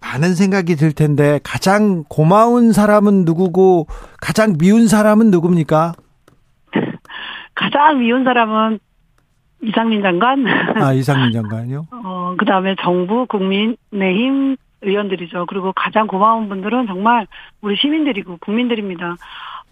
[0.00, 3.86] 많은 생각이 들 텐데 가장 고마운 사람은 누구고
[4.20, 5.92] 가장 미운 사람은 누굽니까?
[7.54, 8.80] 가장 미운 사람은
[9.62, 10.46] 이상민 장관.
[10.76, 11.86] 아, 이상민 장관요?
[12.04, 15.46] 어, 그 다음에 정부, 국민의힘 의원들이죠.
[15.46, 17.26] 그리고 가장 고마운 분들은 정말
[17.60, 19.16] 우리 시민들이고 국민들입니다.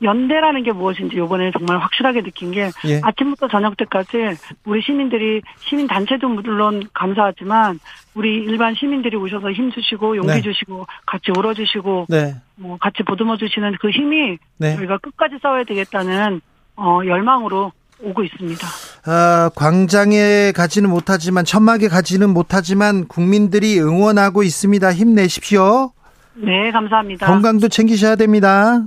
[0.02, 3.00] 연대라는 게 무엇인지 요번에 정말 확실하게 느낀 게 예.
[3.02, 7.78] 아침부터 저녁 때까지 우리 시민들이 시민 단체도 물론 감사하지만
[8.14, 10.40] 우리 일반 시민들이 오셔서 힘 주시고 용기 네.
[10.40, 12.34] 주시고 같이 울어 주시고 네.
[12.56, 14.74] 뭐 같이 보듬어 주시는 그 힘이 네.
[14.76, 16.40] 저희가 끝까지 싸워야 되겠다는
[16.76, 17.72] 어 열망으로
[18.02, 18.66] 오고 있습니다.
[19.06, 24.92] 아, 광장에 가지는 못하지만 천막에 가지는 못하지만 국민들이 응원하고 있습니다.
[24.92, 25.92] 힘내십시오.
[26.34, 27.26] 네, 감사합니다.
[27.26, 28.82] 건강도 챙기셔야 됩니다.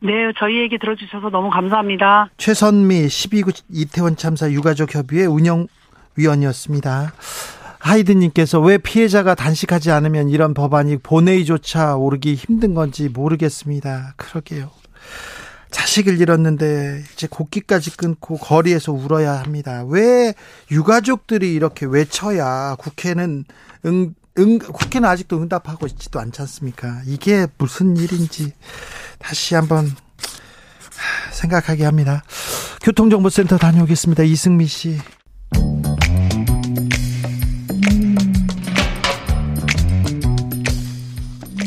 [0.00, 2.30] 네, 저희 얘기 들어주셔서 너무 감사합니다.
[2.36, 7.12] 최선미 12구 이태원 참사 유가족 협의회 운영위원이었습니다.
[7.78, 14.14] 하이드님께서 왜 피해자가 단식하지 않으면 이런 법안이 본회의조차 오르기 힘든 건지 모르겠습니다.
[14.16, 14.70] 그러게요.
[15.72, 19.84] 자식을 잃었는데 이제 곡기까지 끊고 거리에서 울어야 합니다.
[19.88, 20.34] 왜
[20.70, 23.44] 유가족들이 이렇게 외쳐야 국회는
[23.86, 27.02] 응, 응, 국회는 아직도 응답하고 있지도 않지 않습니까?
[27.06, 28.52] 이게 무슨 일인지
[29.18, 29.90] 다시 한번
[31.32, 32.22] 생각하게 합니다.
[32.82, 34.22] 교통정보센터 다녀오겠습니다.
[34.22, 34.98] 이승미 씨.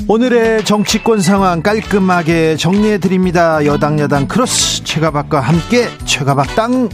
[0.07, 3.65] 오늘의 정치권 상황 깔끔하게 정리해 드립니다.
[3.65, 6.89] 여당 여당 크로스 최가박과 함께 최가박당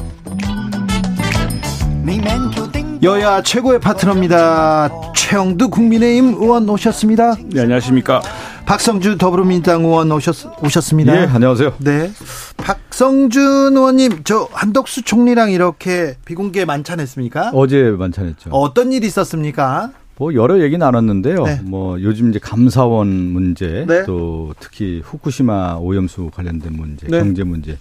[3.04, 4.90] 여야 최고의 파트너입니다.
[5.16, 7.36] 최영두 국민의힘 의원 오셨습니다.
[7.52, 8.22] 네, 안녕하십니까.
[8.66, 11.22] 박성준 더불어민주당 의원 오셨, 오셨습니다.
[11.22, 11.74] 예, 안녕하세요.
[11.80, 12.12] 네.
[12.58, 17.52] 박성준 의원님, 저 한덕수 총리랑 이렇게 비공개 만찬했습니까?
[17.54, 18.52] 어제 만찬했죠.
[18.52, 19.92] 어떤 일이 있었습니까?
[20.22, 21.44] 뭐 여러 얘기 나눴는데요.
[21.46, 21.60] 네.
[21.64, 24.04] 뭐 요즘 이제 감사원 문제, 네.
[24.06, 27.18] 또 특히 후쿠시마 오염수 관련된 문제, 네.
[27.18, 27.76] 경제 문제.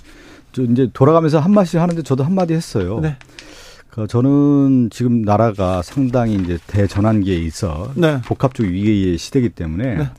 [0.53, 3.00] 저 이제 돌아가면서 한 마디 하는데 저도 한 마디 했어요.
[3.00, 3.16] 네.
[3.90, 8.22] 그 저는 지금 나라가 상당히 이제 대전환기에 있어 네.
[8.22, 10.11] 복합적 위기의 시대이기 때문에 네.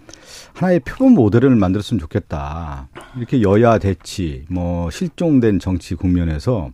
[0.54, 2.88] 하나의 표본 모델을 만들었으면 좋겠다.
[3.18, 6.70] 이렇게 여야 대치, 뭐 실종된 정치 국면에서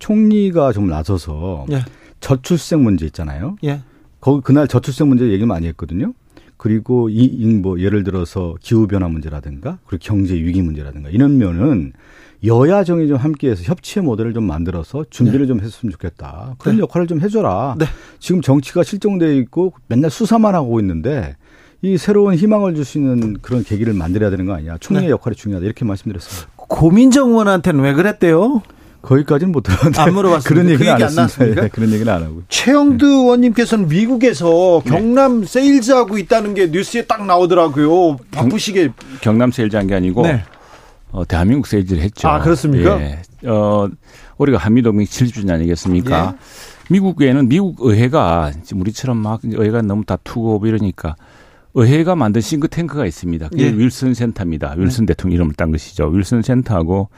[0.00, 1.82] 총리가 좀 나서서 예.
[2.20, 3.56] 저출생 문제 있잖아요.
[3.64, 3.80] 예.
[4.22, 6.14] 거기 그날 저출생 문제 얘기를 많이 했거든요.
[6.56, 11.92] 그리고 이, 이 뭐, 예를 들어서 기후변화 문제라든가, 그리고 경제 위기 문제라든가, 이런 면은
[12.44, 16.54] 여야 정이 좀 함께해서 협치의 모델을 좀 만들어서 준비를 좀 했으면 좋겠다.
[16.58, 16.82] 그런 네.
[16.82, 17.74] 역할을 좀 해줘라.
[17.78, 17.86] 네.
[18.20, 21.36] 지금 정치가 실종돼 있고 맨날 수사만 하고 있는데
[21.82, 24.78] 이 새로운 희망을 줄 수 있는 그런 계기를 만들어야 되는 거 아니냐.
[24.78, 25.10] 총리의 네.
[25.10, 25.64] 역할이 중요하다.
[25.64, 26.48] 이렇게 말씀드렸습니다.
[26.56, 28.62] 고민정 의원한테는 왜 그랬대요?
[29.02, 30.00] 거기까지는 못 들었는데.
[30.00, 30.48] 안 물어봤습니다.
[30.48, 31.24] 그런 그 얘기는 얘기 안?
[31.24, 31.64] 했습니다.
[31.64, 32.42] 예, 그런 얘기는 안 하고.
[32.48, 38.16] 최영두 의원님께서는 미국에서 경남 세일즈하고 있다는 게 뉴스에 딱 나오더라고요.
[38.30, 38.90] 바쁘시게.
[39.20, 40.42] 경 남 세일즈한 게 아니고 네.
[41.10, 42.28] 어, 대한민국 세일즈를 했죠.
[42.28, 43.00] 아, 그렇습니까?
[43.00, 43.20] 예.
[43.46, 43.88] 어,
[44.38, 46.36] 우리가 한미동맹 70주년 아니겠습니까?
[46.90, 51.16] 미국에는 미국 의회가 지금 우리처럼 막 의회가 너무 다투고 이러니까
[51.74, 53.48] 의회가 만든 싱크탱크가 있습니다.
[53.48, 53.72] 그게 예.
[53.72, 54.74] 윌슨 센터입니다.
[54.76, 56.08] 윌슨 대통령 이름을 딴 것이죠.
[56.08, 57.08] 윌슨 센터하고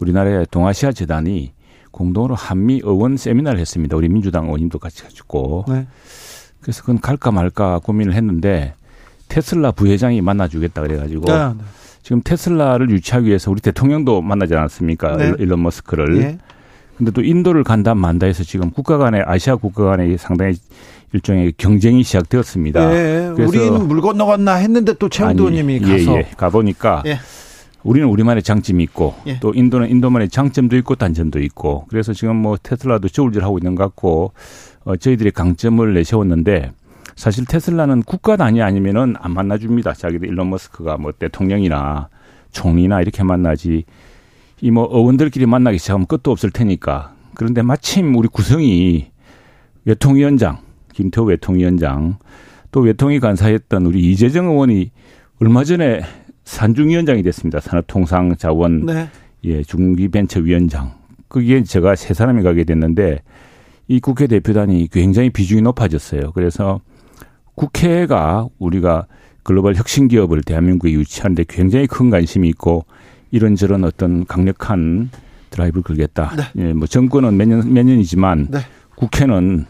[0.00, 1.52] 우리나라의 동아시아 재단이
[1.90, 3.96] 공동으로 한미 의원 세미나를 했습니다.
[3.96, 5.64] 우리 민주당 의원님도 같이 가지고.
[5.68, 5.86] 네.
[6.60, 8.74] 그래서 그건 갈까 말까 고민을 했는데
[9.28, 11.64] 테슬라 부회장이 만나주겠다 그래가지고 아, 네.
[12.02, 15.16] 지금 테슬라를 유치하기 위해서 우리 대통령도 만나지 않았습니까?
[15.16, 15.32] 네.
[15.38, 16.18] 일론 머스크를.
[16.22, 16.38] 예.
[16.96, 20.54] 근데 또 인도를 간다 만다 해서 지금 국가 간의 아시아 국가 간의 상당히
[21.12, 22.92] 일종의 경쟁이 시작되었습니다.
[22.92, 23.32] 예.
[23.34, 26.18] 그래서- 우리는 물 건너갔나 했는데 또 최영두 아니, 의원님이 예, 가서.
[26.18, 26.28] 예.
[26.36, 27.18] 가보니까 예.
[27.82, 29.40] 우리는 우리만의 장점이 있고 예.
[29.40, 34.32] 또 인도는 인도만의 장점도 있고 단점도 있고 그래서 지금 뭐 테슬라도 저울질하고 있는 것 같고
[34.84, 36.72] 어, 저희들이 강점을 내세웠는데
[37.16, 39.94] 사실 테슬라는 국가 단위 아니면은 안 만나줍니다.
[39.94, 42.08] 자기들 일론 머스크가 뭐 대통령이나
[42.52, 43.84] 총리나 이렇게 만나지
[44.62, 49.10] 이 뭐 의원들끼리 만나기 시작하면 끝도 없을 테니까 그런데 마침 우리 구성이
[49.86, 50.58] 외통위원장
[50.92, 52.18] 김태호 외통위원장
[52.70, 54.90] 또 외통위 간사였던 우리 이재정 의원이
[55.40, 56.02] 얼마 전에
[56.50, 57.60] 산중위원장이 됐습니다.
[57.60, 59.08] 산업통상자원 네.
[59.44, 60.94] 예, 중기벤처위원장.
[61.28, 63.20] 그게 제가 세 사람이 가게 됐는데
[63.86, 66.32] 이 국회 대표단이 굉장히 비중이 높아졌어요.
[66.32, 66.80] 그래서
[67.54, 69.06] 국회가 우리가
[69.44, 72.84] 글로벌 혁신 기업을 대한민국에 유치하는데 굉장히 큰 관심이 있고
[73.30, 75.10] 이런저런 어떤 강력한
[75.50, 76.32] 드라이브를 걸겠다.
[76.58, 78.58] 예, 뭐 정권은 몇 년, 몇 년이지만 네.
[78.96, 79.66] 국회는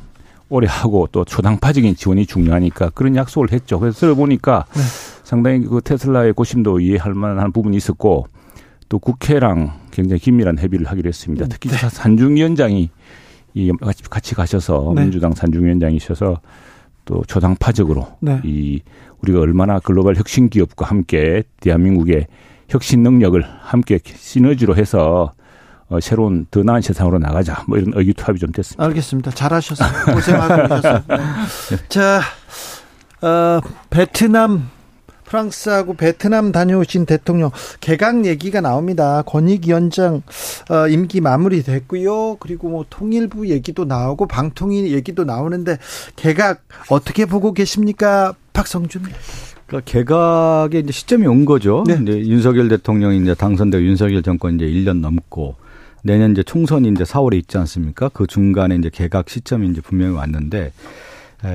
[0.49, 3.79] 오래 하고 또 초당파적인 지원이 중요하니까 그런 약속을 했죠.
[3.79, 4.81] 그래서 들어보니까 네.
[5.31, 8.27] 상당히 그 테슬라의 고심도 이해할 만한 부분이 있었고
[8.89, 11.47] 또 국회랑 굉장히 긴밀한 협의를 하기로 했습니다.
[11.49, 12.91] 특히 산중위원장이
[13.55, 13.73] 이
[14.11, 15.03] 같이, 가셔서 네.
[15.03, 16.41] 민주당 산중위원장이셔서
[17.05, 18.41] 또 초당파적으로 네.
[18.43, 18.81] 이
[19.21, 22.27] 우리가 얼마나 글로벌 혁신 기업과 함께 대한민국의
[22.69, 25.33] 혁신 능력을 함께 시너지로 해서
[25.89, 28.85] 어, 새로운 더 나은 세상으로 나가자 뭐 이런 의기투합이 좀 됐습니다.
[28.85, 29.31] 알겠습니다.
[29.31, 30.13] 잘하셨어요.
[30.13, 31.03] 고생하고 계셨어요.
[31.89, 32.21] 자,
[33.23, 34.69] 어, 베트남,
[35.31, 39.23] 프랑스하고 베트남 다녀오신 대통령 개각 얘기가 나옵니다.
[39.23, 40.23] 권익위원장
[40.69, 42.37] 어, 임기 마무리됐고요.
[42.41, 45.79] 그리고 뭐 통일부 얘기도 나오고 방통위 얘기도 나오는데
[46.17, 49.03] 개각 어떻게 보고 계십니까, 박성준?
[49.67, 51.85] 그러니까 개각의 이제 시점이 온 거죠.
[51.87, 51.99] 네.
[52.03, 55.55] 이제 윤석열 대통령이 이제 당선되고 윤석열 정권 이제 1년 넘고
[56.03, 58.09] 내년 이제 총선이 이제 4월에 있지 않습니까?
[58.09, 60.73] 그 중간에 이제 개각 시점이 이제 분명히 왔는데 에,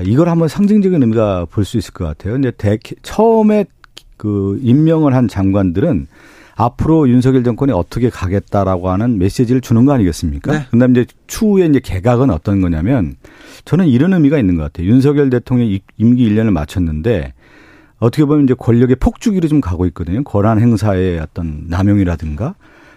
[0.04, 2.34] 이걸 한번 상징적인 의미가 볼 수 있을 것 같아요.
[2.34, 3.66] 근데 대, 처음에
[4.16, 6.06] 그 임명을 한 장관들은
[6.56, 10.52] 앞으로 윤석열 정권이 어떻게 가겠다라고 하는 메시지를 주는 거 아니겠습니까?
[10.52, 10.66] 네.
[10.70, 13.16] 그다음에 이제 추후에 이제 개각은 어떤 거냐면
[13.66, 14.88] 저는 이런 의미가 있는 것 같아요.
[14.88, 17.34] 윤석열 대통령이 임기 1년을 마쳤는데
[17.98, 20.24] 어떻게 보면 이제 권력의 폭주기로 좀 가고 있거든요.
[20.24, 22.54] 권한 행사의 어떤 남용이라든가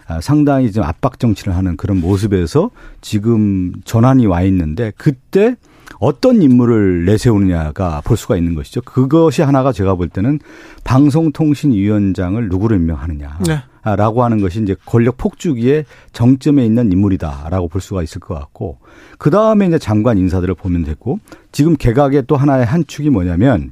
[0.08, 2.72] 아, 상당히 좀 압박 정치를 하는 그런 모습에서
[3.02, 5.56] 지금 전환이 와 있는데 그때
[6.00, 8.82] 어떤 인물을 내세우느냐가 볼 수가 있는 것이죠.
[8.82, 10.40] 그것이 하나가 제가 볼 때는
[10.84, 13.40] 방송통신위원장을 누구로 임명하느냐.
[13.48, 13.60] 네.
[13.82, 18.78] 아, 라고 하는 것이 이제 권력 폭주기의 정점에 있는 인물이다라고 볼 수가 있을 것 같고
[19.18, 21.20] 그 다음에 이제 장관 인사들을 보면 되고
[21.52, 23.72] 지금 개각의 또 하나의 한 축이 뭐냐면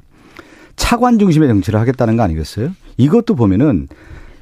[0.76, 2.70] 차관 중심의 정치를 하겠다는 거 아니겠어요?
[2.96, 3.88] 이것도 보면은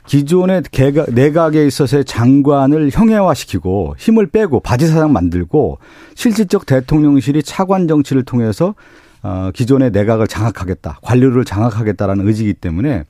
[0.06, 5.78] 기존의 개각, 내각에 있어서의 장관을 형해화시키고 힘을 빼고 바지사장 만들고
[6.14, 8.74] 실질적 대통령실이 차관 정치를 통해서
[9.22, 13.04] 어, 기존의 내각을 장악하겠다, 관료를 장악하겠다라는 의지이기 때문에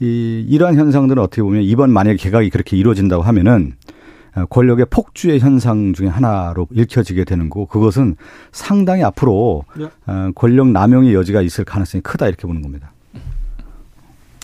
[0.00, 3.72] 이 이러한 현상들은 어떻게 보면 이번 만약에 개각이 그렇게 이루어진다고 하면은
[4.36, 8.16] 어, 권력의 폭주의 현상 중에 하나로 읽혀지게 되는 거고 그것은
[8.52, 9.88] 상당히 앞으로 네.
[10.06, 12.93] 어, 권력 남용의 여지가 있을 가능성이 크다 이렇게 보는 겁니다.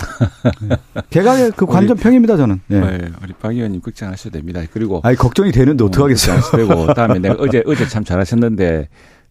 [0.69, 0.77] 네.
[1.11, 2.61] 개각의 그 관전 평입니다 저는.
[2.67, 2.81] 네.
[2.81, 4.61] 네, 우리 박 의원님 걱정하셔도 됩니다.
[4.73, 6.39] 그리고 아니 걱정이 되는데 어떡하겠어요.
[6.39, 8.89] 어, 되고 다음에 내가 어제 어제 참 잘하셨는데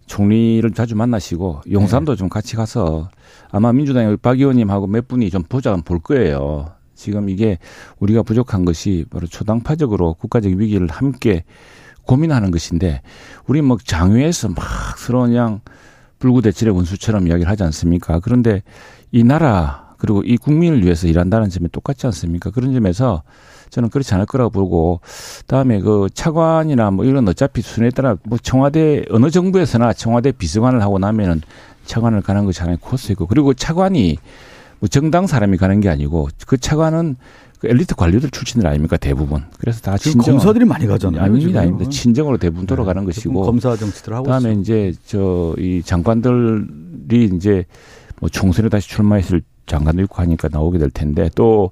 [0.08, 3.10] 총리를 자주 만나시고 용산도 좀 같이 가서
[3.52, 6.72] 아마 민주당의 박 의원님하고 몇 분이 좀 보자 볼 거예요.
[6.96, 7.60] 지금 이게
[8.00, 11.46] 우리가 부족한 것이 바로 초당파적으로 국가적 위기를 함께
[12.04, 13.02] 고민하는 것인데
[13.48, 14.66] 우리 뭐 장외에서 막
[14.98, 15.62] 서로 그냥
[16.18, 18.20] 불구대칠의 원수처럼 이야기를 하지 않습니까?
[18.20, 18.64] 그런데
[19.12, 22.50] 이 나라 그리고 이 국민을 위해서 일한다는 점이 똑같지 않습니까?
[22.50, 23.22] 그런 점에서
[23.70, 25.00] 저는 그렇지 않을 거라고 보고
[25.46, 30.98] 다음에 그 차관이나 뭐 이런 어차피 순위에 따라 뭐 청와대 어느 정부에서나 청와대 비서관을 하고
[30.98, 31.42] 나면은
[31.86, 34.18] 차관을 가는 것이 하나의 코스이고 그리고 차관이
[34.80, 37.18] 뭐 정당 사람이 가는 게 아니고 그 차관은
[37.60, 41.22] 그 엘리트 관료들 출신들 아닙니까 대부분 그래서 다 지금 친정 검사들이 많이 가잖아요.
[41.22, 41.60] 아닙니다.
[41.60, 44.62] 아닙니다 친정으로 대부분 돌아가는 네, 것이고 검사 정치들 하고 그다음에 있어요.
[44.62, 47.66] 이제 저 이 장관들이 이제
[48.20, 51.70] 뭐 총선에 다시 출마했을 장관도 있고 하니까 나오게 될 텐데 또뭐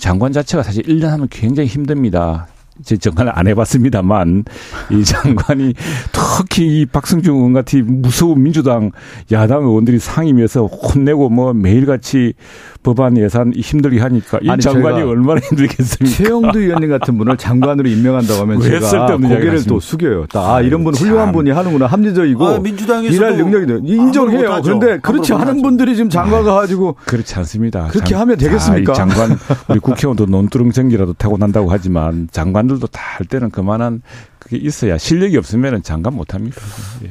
[0.00, 2.48] 장관 자체가 사실 1년 하면 굉장히 힘듭니다.
[2.84, 4.44] 제 정관을 안 해봤습니다만
[4.90, 5.74] 이 장관이
[6.12, 8.90] 특히 이 박승중 의원 같은 무서운 민주당
[9.32, 12.34] 야당 의원들이 상임위에서 혼내고 뭐 매일같이
[12.82, 16.16] 법안 예산 힘들게 하니까 이 아니, 장관이 얼마나 힘들겠습니까?
[16.16, 19.64] 최영두 의원님 같은 분을 장관으로 임명한다고 하면 왜 제가 고개를?
[19.64, 20.26] 또 숙여요.
[20.26, 21.08] 딱, 아, 이런 분 참.
[21.08, 21.86] 훌륭한 분이 하는구나.
[21.86, 23.78] 합리적이고 아, 민주당에서도 일할 능력이 돼.
[23.82, 24.40] 인정해요.
[24.40, 24.62] 못하죠.
[24.62, 25.62] 그런데 그렇지 않은.
[25.62, 27.88] 분들이 지금 장관 가 가지고 그렇지 않습니다.
[27.88, 28.92] 그렇게 하면 되겠습니까?
[28.94, 29.38] 자, 이 장관
[29.68, 34.02] 우리 국회의원도 논두렁 전기라도 타고 난다고 하지만 장관 들도 다 할 때는 그만한
[34.38, 36.60] 그게 있어야 실력이 없으면 장관 못 합니다.
[37.02, 37.10] 예.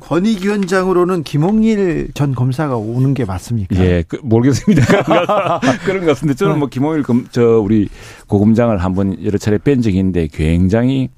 [0.00, 3.76] 권익위원장으로는 김홍일 전 검사가 오는 게 맞습니까?
[3.76, 4.82] 예, 그, 모르겠습니다.
[5.84, 7.88] 그런 것 같은데 저는 뭐 김홍일 검, 저 우리
[8.28, 11.08] 고검장을 한번 여러 차례 뵌 적이 있는데 굉장히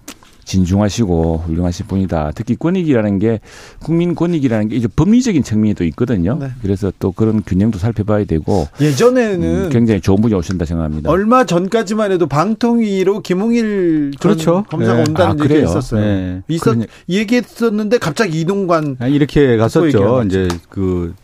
[0.50, 2.32] 진중하시고 훌륭하신 분이다.
[2.34, 3.40] 특히 권익이라는 게
[3.80, 6.36] 국민 권익이라는 게 이제 법리적인 측면이 또 있거든요.
[6.40, 6.48] 네.
[6.60, 11.08] 그래서 또 그런 균형도 살펴봐야 되고 예전에는 음, 굉장히 좋은 분이 오신다 생각합니다.
[11.10, 14.64] 얼마 전까지만 해도 방통위로 김홍일 전 그렇죠.
[14.68, 15.04] 검사가 네.
[15.08, 15.64] 온다는 아, 얘기가 그래요?
[15.66, 16.00] 있었어요.
[16.04, 16.42] 네.
[16.48, 20.24] 있었 그러니- 얘기했었는데 갑자기 이동관 아, 이렇게 갔었죠.
[20.26, 21.14] 이제 그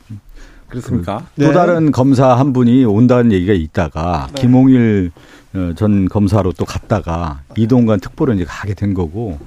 [0.68, 1.26] 그렇습니까?
[1.40, 1.52] 또 네.
[1.52, 4.42] 다른 검사 한 분이 온다는 얘기가 있다가 네.
[4.42, 5.45] 김홍일 어,
[5.76, 9.38] 전 검사로 또 갔다가 이동관 특보로 이제 가게 된 거고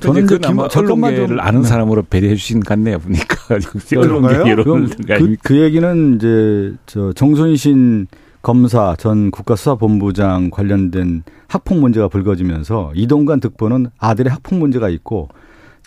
[0.00, 1.68] 저는 그그 언론계를 아는 네.
[1.68, 3.36] 사람으로 배려해 주신 것 같네요 보니까
[3.88, 4.42] 그런가요?
[4.42, 8.06] 언론계 그럼 여론 그, 그 얘기는 이제 저 정순신
[8.42, 15.28] 검사 전 국가수사본부장 관련된 학폭 문제가 불거지면서 이동관 특보는 아들의 학폭 문제가 있고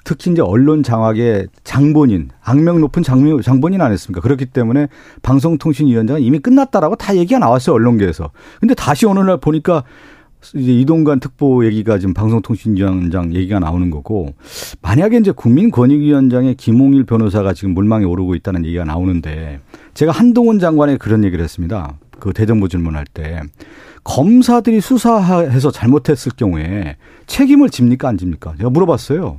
[0.04, 4.22] 특히 이제 언론 장악의 장본인, 악명 높은 장, 장본인 아니었습니까?
[4.22, 4.88] 그렇기 때문에
[5.22, 8.32] 방송통신위원장은 이미 끝났다라고 다 얘기가 나왔어요, 언론계에서.
[8.60, 9.84] 근데 다시 어느 날 보니까
[10.56, 14.34] 이제 이동관 특보 얘기가 지금 방송통신위원장 얘기가 나오는 거고
[14.82, 19.60] 만약에 이제 국민권익위원장의 김홍일 변호사가 지금 물망에 오르고 있다는 얘기가 나오는데
[19.94, 21.94] 제가 한동훈 장관에 그런 얘기를 했습니다.
[22.20, 23.42] 그 대정부 질문할 때
[24.04, 28.56] 검사들이 수사해서 잘못했을 경우에 책임을 집니까 안 집니까?
[28.58, 29.38] 제가 물어봤어요.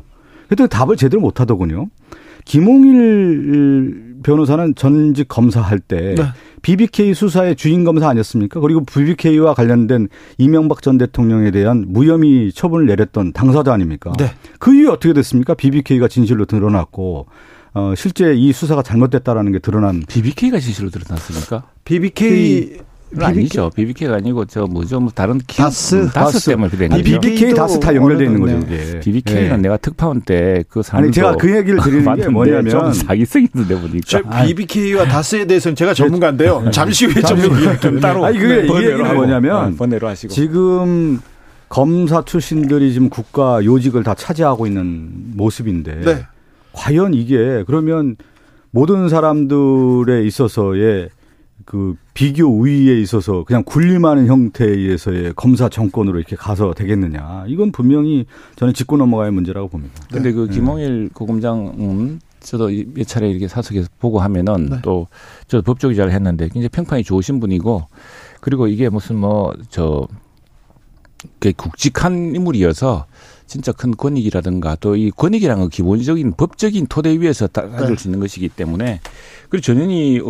[0.52, 1.88] 그랬더니 답을 제대로 못 하더군요.
[2.44, 6.24] 김홍일 변호사는 전직 검사할 때 네.
[6.62, 8.60] BBK 수사의 주인 검사 아니었습니까?
[8.60, 14.12] 그리고 BBK와 관련된 이명박 전 대통령에 대한 무혐의 처분을 내렸던 당사자 아닙니까?
[14.18, 14.26] 네.
[14.58, 15.54] 그 이후에 어떻게 됐습니까?
[15.54, 17.26] BBK가 진실로 드러났고
[17.74, 21.64] 어, 실제 이 수사가 잘못됐다라는 게 드러난 BBK가 진실로 드러났습니까?
[21.84, 22.78] BBK
[23.18, 23.70] 아니죠.
[23.74, 25.00] BBK가 아니고 저 뭐죠?
[25.00, 25.94] 뭐 다른 키, 다스?
[25.96, 26.50] 음, 다스.
[26.50, 26.88] 때문에 그래.
[26.90, 28.76] 아니, BBK 다스 다 연결돼 있는 거죠, 네.
[28.90, 29.00] 이게.
[29.00, 29.56] BBK는 예.
[29.58, 34.00] 내가 특파원 때 그 사람 아니, 제가 그 얘기를 드리는 게 뭐냐면 사기성이 있는데 보니까
[34.06, 36.70] 저 BBK와 다스에 대해서는 제가 전문가인데요.
[36.72, 38.00] 잠시 후에 좀 얘기할게요.
[38.00, 39.14] 따로 아니, 그게 이 번외로 얘기는 하고.
[39.16, 41.20] 뭐냐면 어, 번외로 하시고 지금
[41.68, 46.26] 검사 출신들이 지금 국가 요직을 다 차지하고 있는 모습인데 네.
[46.72, 48.16] 과연 이게 그러면
[48.70, 51.08] 모든 사람들에 있어서의
[51.64, 57.44] 그 비교 우위에 있어서 그냥 군림하는 형태에 의해서의 검사 정권으로 이렇게 가서 되겠느냐.
[57.48, 59.94] 이건 분명히 저는 짚고 넘어가야 문제라고 봅니다.
[60.12, 64.76] 근데 그 김홍일 고검장 음, 저도 이- 몇 차례 이렇게 사석에서 보고 하면은 네.
[64.82, 65.06] 또
[65.46, 67.86] 저도 법조 기자를 했는데 굉장히 평판이 좋으신 분이고
[68.40, 70.08] 그리고 이게 무슨 뭐저
[71.56, 73.06] 굵직한 인물이어서
[73.52, 78.00] 진짜 큰 권익이라든가 또 이 권익이라는 건 기본적인 법적인 토대 위에서 다 가질 네.
[78.00, 79.00] 수 있는 것이기 때문에
[79.50, 80.20] 그리고 전현희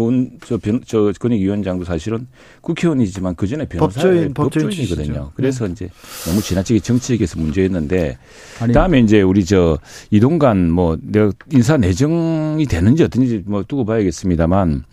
[0.45, 2.27] 저, 변, 저 권익위원장도 사실은
[2.62, 5.31] 국회의원이지만 그 전에 변호사의 법조인, 법조인 법조인이거든요.
[5.35, 5.89] 그래서 이제
[6.27, 8.18] 너무 지나치게 정치적에서 문제였는데
[8.61, 9.79] 아니, 그다음에 이제 우리 저
[10.11, 14.85] 이동관 뭐 내가 인사 내정이 되는지 어떤지 뭐 두고 봐야겠습니다만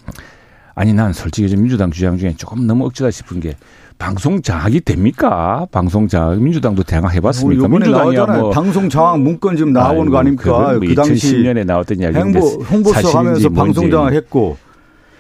[0.76, 3.56] 아니 난 솔직히 좀 민주당 주장 중에 조금 너무 억지다 싶은 게
[4.00, 5.68] 방송 장악이 됩니까?
[5.72, 7.68] 방송 장악 민주당도 대항 해봤습니까?
[7.68, 8.26] 뭐 민주당이야.
[8.28, 10.80] 뭐 방송 장악 문건 지금 나오는 거 아닙니까?
[10.80, 14.58] 그 당시 2010년에 나왔던 이야기인데 행보, 홍보수석 하면서 방송 장악 했고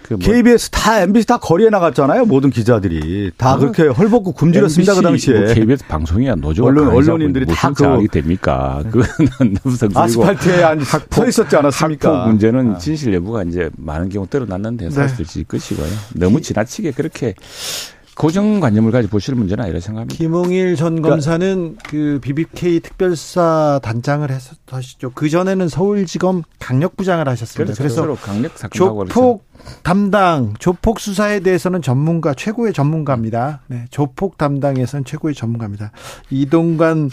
[0.03, 2.25] 그 뭐 KBS 다 MBC 다 거리에 나갔잖아요.
[2.25, 4.93] 모든 기자들이 다 아, 그렇게 헐벗고 굶주렸습니다.
[4.93, 5.45] 그 MBC, 당시에.
[5.45, 8.81] 뭐 KBS 방송이야 노조가 언론- 언론인들이 무슨 다 그거- 장악이 됩니까?
[9.63, 12.09] 무슨 그리고 아스팔트에 안서 있었지 않았습니까?
[12.11, 15.85] 학폭 문제는 진실 여부가 이제 많은 경우 드러났는데 사실 일 것이고요.
[16.15, 17.35] 너무 지나치게 그렇게
[18.19, 20.17] 고정관념을 가지고 보실 문제는 아니라 생각합니다.
[20.17, 25.11] 김홍일 전 검사는 그 BBK 특별수사 단장을 했었시죠.
[25.15, 27.73] 그 전에는 서울지검 강력부장을 하셨습니다.
[27.73, 29.45] 그래서, 그래서 서로 강력 조폭
[29.83, 33.61] 담당, 조폭 수사에 대해서는 전문가, 최고의 전문가입니다.
[33.67, 35.91] 네, 조폭 담당에서는 최고의 전문가입니다.
[36.29, 37.11] 이동관,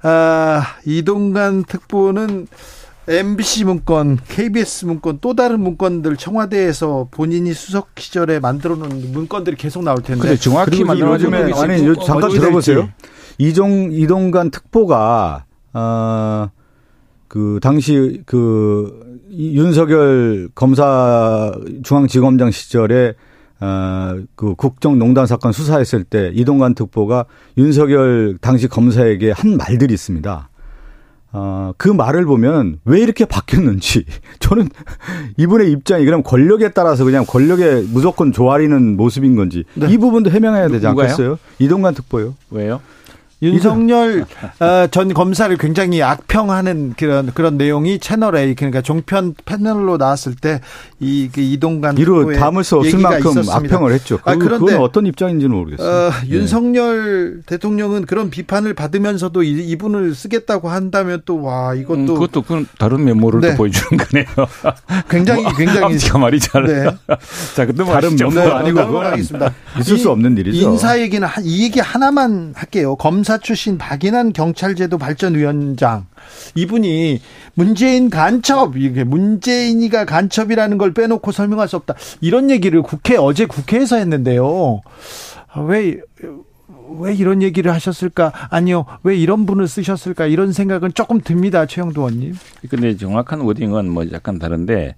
[0.00, 2.46] 아, 이동관 특보는
[3.06, 9.82] MBC 문건, KBS 문건, 또 다른 문건들 청와대에서 본인이 수석 시절에 만들어 놓은 문건들이 계속
[9.84, 10.22] 나올 텐데.
[10.22, 12.88] 근데 정확히 요즘에 게 아니 요- 잠깐 들어보세요.
[13.38, 15.44] 이종 이동관 특보가
[15.74, 16.48] 어
[17.28, 21.52] 그 당시 그 이- 윤석열 검사
[21.82, 23.14] 중앙지검장 시절에
[23.60, 27.24] 어 그 국정농단 사건 수사했을 때 이동관 특보가
[27.58, 30.48] 윤석열 당시 검사에게 한 말들이 있습니다.
[31.36, 34.04] 어, 그 말을 보면 왜 이렇게 바뀌었는지
[34.38, 34.68] 저는
[35.36, 39.88] 이분의 입장이 그럼 권력에 따라서 그냥 권력에 무조건 조아리는 모습인 건지 네.
[39.90, 41.06] 이 부분도 해명해야 되지 누가요?
[41.10, 41.38] 않겠어요?
[41.58, 42.34] 이동관 특보요.
[42.50, 42.80] 왜요?
[43.42, 44.24] 윤석열
[44.60, 50.60] 어, 전 검사를 굉장히 악평하는 그런 그런 내용이 채널 A 그러니까 종편 패널로 나왔을 때
[51.00, 53.56] 이 이동관 특보의 담을 수 없을 만큼 있었습니다.
[53.56, 54.16] 악평을 했죠.
[54.24, 56.06] 그, 아, 그런데 그건 어떤 입장인지는 모르겠어요.
[56.06, 56.28] 어, 네.
[56.30, 62.66] 윤석열 대통령은 그런 비판을 받으면서도 이- 이분을 쓰겠다고 한다면 또 와 이것도 음, 그것도 그건
[62.78, 63.50] 다른 면모를 네.
[63.50, 64.24] 또 보여주는 거네요.
[65.10, 66.64] 굉장히 굉장히 앞뒤가 말이 잘.
[66.64, 66.84] 네.
[67.54, 69.52] 자, 그때 다른 면모 네, 아니고 넘어가겠습니다.
[69.80, 70.70] 있을 수 없는 일이죠.
[70.70, 72.96] 인사 얘기는 한- 이 얘기 하나만 할게요.
[72.96, 76.06] 검사 출신 박인환 경찰제도 발전위원장
[76.54, 77.20] 이분이
[77.54, 81.94] 문재인 간첩 이게 문재인이가 간첩이라는 걸 빼놓고 설명할 수 없다.
[82.20, 84.80] 이런 얘기를 국회 어제 국회에서 했는데요.
[85.52, 88.32] 아, 왜왜 이런 얘기를 하셨을까?
[88.50, 88.84] 아니요.
[89.02, 90.26] 왜 이런 분을 쓰셨을까?
[90.26, 91.66] 이런 생각은 조금 듭니다.
[91.66, 92.34] 최영도 의원님.
[92.68, 94.96] 근데 정확한 워딩은 뭐 약간 다른데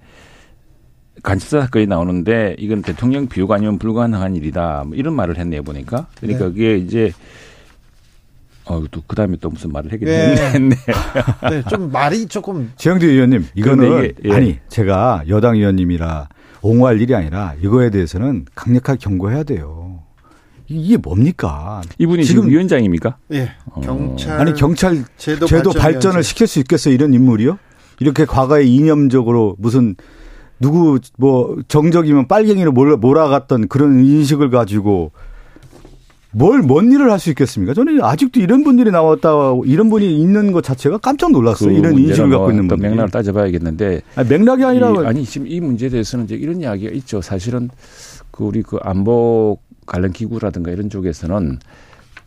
[1.23, 4.85] 간첩사 사건이 나오는데 이건 대통령 비호가 아니면 불가능한 일이다.
[4.87, 6.07] 뭐 이런 말을 했네요 보니까.
[6.21, 6.51] 그러니까 네.
[6.51, 7.13] 그게 이제
[8.67, 10.37] 어, 또 그다음에 또 무슨 말을 하긴 네.
[10.37, 10.77] 했네.
[11.51, 14.33] 네, 좀 말이 조금 최영두 의원님, 이거는 이게, 예.
[14.33, 16.29] 아니 제가 여당 의원님이라
[16.63, 20.01] 옹호할 일이 아니라 이거에 대해서는 강력하게 경고해야 돼요.
[20.69, 21.81] 이게 뭡니까?
[21.99, 23.19] 이분이 지금 지금 위원장입니까?
[23.35, 23.53] 예.
[23.67, 23.81] 어.
[23.83, 26.23] 경찰 아니 경찰 제도, 제도 발전 위원장.
[26.23, 26.93] 시킬 수 있겠어요?
[26.93, 27.59] 이런 인물이요?
[28.01, 29.95] 이렇게 과거에 이념적으로 무슨
[30.59, 35.13] 누구 뭐 정적이면 빨갱이로 몰아, 몰아갔던 그런 인식을 가지고
[36.37, 37.73] 뭘 뭔 일을 할 수 있겠습니까?
[37.73, 39.31] 저는 아직도 이런 분들이 나왔다
[39.65, 41.71] 이런 분이 있는 것 자체가 깜짝 놀랐어요.
[41.71, 42.91] 이런 문제는 인식을 갖고 뭐 있는 또 분들.
[42.91, 47.23] 맥락을 따져봐야겠는데 아니, 맥락이 아니라 이, 아니 지금 이 문제에 대해서는 이제 이런 이야기가 있죠.
[47.23, 47.71] 사실은
[48.31, 51.59] 그 우리 그 안보 관련 기구라든가 이런 쪽에서는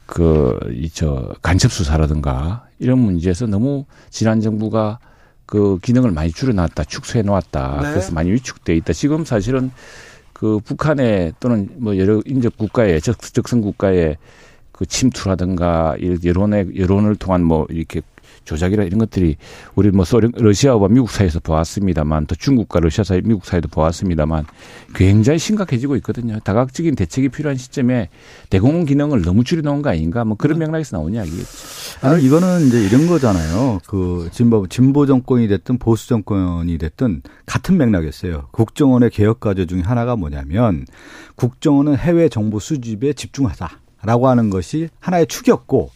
[0.07, 4.97] 그 이 저 간첩 수사라든가 이런 문제에서 너무 지난 정부가
[5.45, 7.80] 그 기능을 많이 줄여놨다, 축소해 놓았다.
[7.84, 7.89] 네.
[7.91, 8.93] 그래서 많이 위축돼 있다.
[8.93, 9.72] 지금 사실은
[10.40, 14.16] 그 북한에 또는 뭐 여러 인접 국가에 적, 적성 국가에
[14.72, 18.00] 그 침투라든가 이 여론의 여론을 통한 뭐 이렇게
[18.44, 19.38] 조작이라 이런 것들이
[19.76, 24.46] 우리 뭐 소련 러시아와 미국 사이에서 보았습니다만 또 중국과 러시아 사이 미국 사이도 보았습니다만
[24.96, 26.40] 굉장히 심각해지고 있거든요.
[26.40, 28.10] 다각적인 대책이 필요한 시점에
[28.50, 31.48] 대공원 기능을 너무 줄여놓은 거 아닌가 뭐 그런 맥락에서 나온 이야기겠죠.
[32.02, 33.80] 아니 이거는 이제 이런 거잖아요.
[33.88, 38.48] 그 진보 진보 정권이 됐든 보수 정권이 됐든 같은 맥락이었어요.
[38.52, 40.86] 국정원의 개혁 과제 중에 하나가 뭐냐면
[41.36, 45.92] 국정원은 해외 정보 수집에 집중하자라고 하는 것이 하나의 축이었고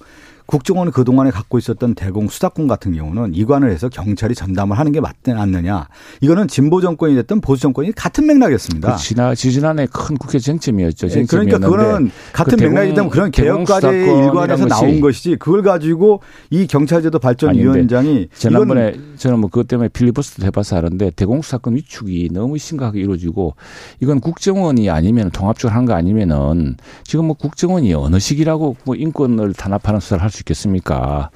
[0.46, 5.32] 국정원이 그동안에 갖고 있었던 대공 수사권 같은 경우는 이관을 해서 경찰이 전담을 하는 게 맞지
[5.32, 5.88] 않느냐.
[6.22, 8.96] 이거는 진보 정권이 됐든 보수 정권이 같은 맥락이었습니다.
[8.96, 11.08] 그 지난 지지난해 큰 국회 쟁점이었죠.
[11.08, 16.68] 네, 그러니까 그거는 같은 그 맥락이기 때문에 그런 개혁과제의 일관에서 나온 것이지 그걸 가지고 이
[16.68, 23.00] 경찰제도 발전위원장이 지난번에 저는 뭐 그것 때문에 필리버스터 해봐서 하는데 대공 수사권 위축이 너무 심각하게
[23.00, 23.56] 이루어지고
[24.02, 30.00] 이건 국정원이 아니면 통합적으로 하는 거 아니면은 지금 뭐 국정원이 어느 시기라고 뭐 인권을 탄압하는
[30.00, 31.30] 수사를 할수 있겠습니까?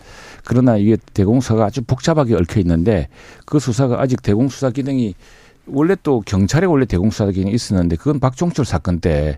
[0.43, 3.07] 그러나 이게 대공수사가 아주 복잡하게 얽혀 있는데
[3.45, 5.13] 그 수사가 아직 대공수사 기능이
[5.67, 9.37] 원래 또 경찰에 원래 대공수사 기능이 있었는데 그건 박종철 사건 때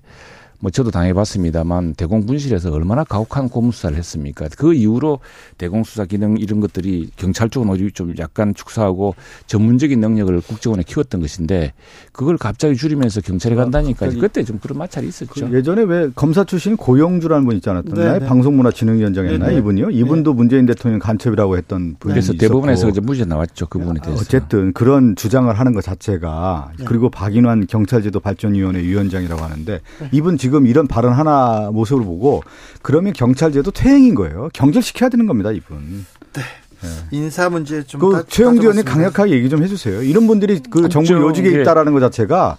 [0.61, 4.47] 뭐 저도 당해봤습니다만 대공분실에서 얼마나 가혹한 고무수사를 했습니까?
[4.57, 5.19] 그 이후로
[5.57, 9.15] 대공수사 기능 이런 것들이 경찰 쪽은 오히려 좀 약간 축소하고
[9.47, 11.71] 전문적인 능력을 국정원에 키웠던 것인데
[12.11, 15.49] 그걸 갑자기 줄이면서 경찰에 아, 간다니까 그때 좀 그런 마찰이 있었죠.
[15.49, 18.13] 그 예전에 왜 검사 출신 고영주라는 분 있지 않았나요?
[18.13, 18.25] 네, 네.
[18.25, 19.51] 방송문화진흥위원장이었나요?
[19.51, 19.91] 네, 이분이요?
[19.91, 23.67] 이분도 문재인 대통령 간첩이라고 했던 분이 그래서 대법원에서 이제 무죄 나왔죠.
[23.67, 24.21] 그분에 대해서.
[24.21, 29.79] 어쨌든 그런 주장을 하는 것 자체가 그리고 박인환 경찰제도 발전위원회 위원장이라고 하는데
[30.11, 32.41] 이분 지금 지금 이런 발언 하나 모습을 보고
[32.81, 34.49] 그러면 경찰제도 퇴행인 거예요.
[34.51, 36.05] 경질시켜야 되는 겁니다, 이분.
[36.33, 36.41] 네.
[36.81, 36.89] 네.
[37.11, 38.01] 인사 문제 좀.
[38.01, 40.01] 그 최영두 의원님 강력하게 얘기 좀 해주세요.
[40.01, 42.57] 이런 분들이 그 정부 요직에 있다라는 것 자체가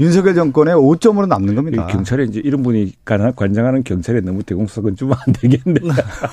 [0.00, 1.86] 윤석열 정권의 5점으로 남는 겁니다.
[1.86, 5.80] 경찰에 이제 이런 분이 관장하는 경찰에 너무 대공수사권 주면 안 되겠네.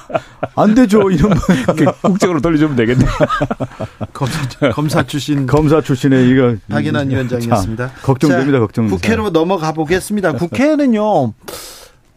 [0.55, 1.09] 안 되죠.
[1.11, 1.39] 이런 분.
[1.75, 3.05] 그 국정으로 돌려주면 되겠네.
[4.13, 5.45] 검사, 검사 출신.
[5.45, 6.55] 검사 출신의 이거.
[6.69, 7.91] 박인환 위원장이었습니다.
[8.01, 8.59] 걱정됩니다.
[8.59, 8.87] 걱정.
[8.87, 10.33] 국회로 넘어가 보겠습니다.
[10.33, 11.33] 국회는요.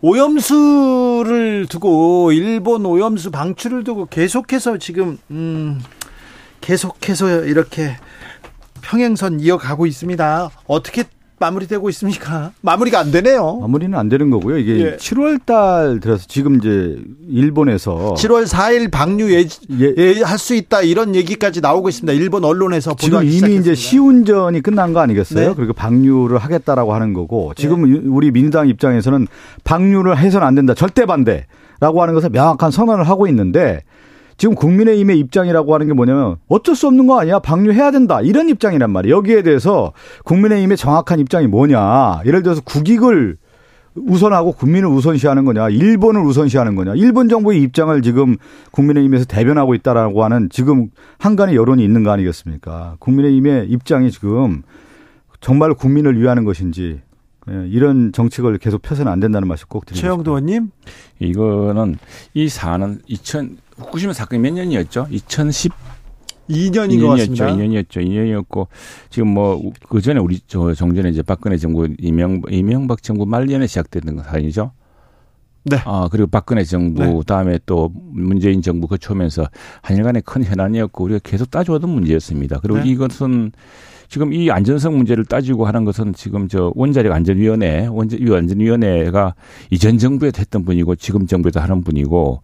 [0.05, 5.81] 오염수를 두고 일본 오염수 방출을 두고 계속해서 지금 음
[6.61, 7.97] 계속해서 이렇게
[8.81, 10.51] 평행선 이어가고 있습니다.
[10.67, 11.05] 어떻게
[11.47, 12.53] 마무리되고 있습니까?
[12.63, 13.59] 마무리가 안 되네요.
[13.61, 14.59] 마무리는 안 되는 거고요.
[14.59, 14.97] 이게 예.
[14.97, 16.97] 7월 달 들어서 지금 이제
[17.29, 22.13] 일본에서 7월 4일 방류 예 할 수 있다 이런 얘기까지 나오고 있습니다.
[22.15, 23.61] 일본 언론에서 지금 이미 시작했습니다.
[23.61, 25.49] 이제 시운전이 끝난 거 아니겠어요?
[25.51, 25.55] 네.
[25.55, 28.01] 그리고 방류를 하겠다라고 하는 거고 지금 네.
[28.07, 29.27] 우리 민주당 입장에서는
[29.65, 30.75] 방류를 해서는 안 된다.
[30.75, 33.83] 절대 반대라고 하는 것을 명확한 선언을 하고 있는데
[34.43, 37.39] 지금 국민의힘의 입장이라고 하는 게 뭐냐면 어쩔 수 없는 거 아니야.
[37.39, 38.21] 방류해야 된다.
[38.21, 39.15] 이런 입장이란 말이에요.
[39.19, 39.93] 여기에 대해서
[40.25, 42.23] 국민의힘의 정확한 입장이 뭐냐.
[42.27, 43.37] 예를 들어서 국익을
[43.95, 48.37] 우선하고 국민을 우선시하는 거냐, 일본을 우선시하는 거냐, 일본 정부의 입장을 지금
[48.73, 50.89] 국민의힘에서 대변하고 있다라고 하는 지금
[51.21, 52.97] 한간의 여론이 있는 거 아니겠습니까?
[52.99, 54.63] 국민의힘의 입장이 지금
[55.41, 57.12] 정말 국민을 위하는 것인지 예,
[57.47, 60.71] 이런 정책을 계속 펴서는 안 된다는 말씀 꼭 드리고 최영도 의원님
[61.19, 61.97] 이거는
[62.35, 65.09] 이 사안은 2000 후쿠시마 사건이 몇 년이었죠?
[65.11, 65.73] 2010
[66.51, 67.01] 2년인 2년이었죠.
[67.01, 67.47] 것 같습니다.
[67.47, 68.07] 2년이었죠.
[68.07, 68.67] 2년이었고
[69.11, 74.23] 지금 뭐 그 전에 우리 저 정전에 이제 박근혜 정부 이명 이명박 정부 말년에 시작됐던
[74.23, 74.73] 사안이죠.
[75.65, 75.79] 네.
[75.85, 77.21] 아 그리고 박근혜 정부 네.
[77.27, 79.47] 다음에 또 문재인 정부 거쳐오면서
[79.83, 82.59] 한일간의 큰 현안이었고 우리가 계속 따져오던 문제였습니다.
[82.61, 82.89] 그리고 네.
[82.91, 83.53] 이것은
[84.13, 89.35] 지금 이 안전성 문제를 따지고 하는 것은 지금 저 원자력 안전위원회 원자 안전위원회가
[89.71, 92.43] 이전 정부에도 했던 분이고 지금 정부에도 하는 분이고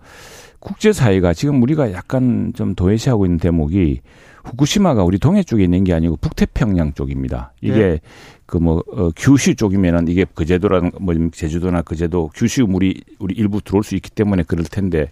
[0.60, 4.00] 국제사회가 지금 우리가 약간 좀 도외시하고 있는 대목이
[4.44, 7.52] 후쿠시마가 우리 동해 쪽에 있는 게 아니고 북태평양 쪽입니다.
[7.60, 8.00] 이게 네.
[8.46, 13.94] 그뭐 어, 규슈 쪽이면은 이게 그제도라는 뭐 제주도나 그제도 규슈 물이 우리 일부 들어올 수
[13.94, 15.10] 있기 때문에 그럴 텐데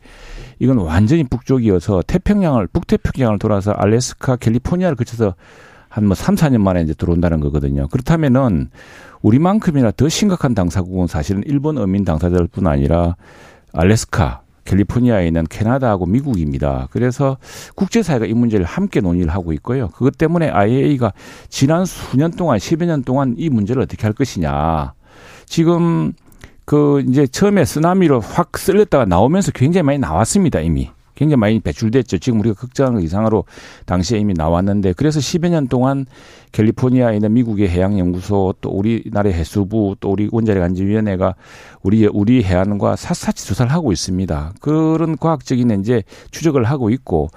[0.59, 5.35] 이건 완전히 북쪽이어서 태평양을 북태평양을 돌아서 알래스카, 캘리포니아를 거쳐서
[5.97, 7.89] 한뭐 3, 4년 만에 이제 들어온다는 거거든요.
[7.89, 8.69] 그렇다면은
[9.23, 13.17] 우리만큼이나 더 심각한 당사국은 사실은 일본 어민 당사자들뿐 아니라
[13.73, 16.89] 알래스카, 캘리포니아에 있는 캐나다하고 미국입니다.
[16.91, 17.39] 그래서
[17.77, 19.89] 국제사회가 이 문제를 함께 논의를 하고 있고요.
[19.89, 21.15] 그것 때문에 IAEA가
[21.49, 24.93] 지난 수년 동안, 10여 년 동안 이 문제를 어떻게 할 것이냐.
[25.47, 26.13] 지금
[26.67, 30.91] 그 이제 처음에 쓰나미로 확 쓸렸다가 나오면서 굉장히 많이 나왔습니다, 이미.
[31.17, 32.19] 굉장히 많이 배출됐죠.
[32.19, 33.45] 지금 우리가 걱정한 이상으로
[33.87, 36.07] 당시에 이미 나왔는데 그래서 10여 년 동안
[36.57, 41.35] 캘리포니아에 있는 미국의 해양연구소 또 우리나라의 해수부 또 우리 원자력 안전위원회가
[41.83, 44.55] 우리 우리 해안과 샅샅이 조사를 하고 있습니다.
[44.61, 47.29] 그런 과학적인 이제 추적을 하고 있고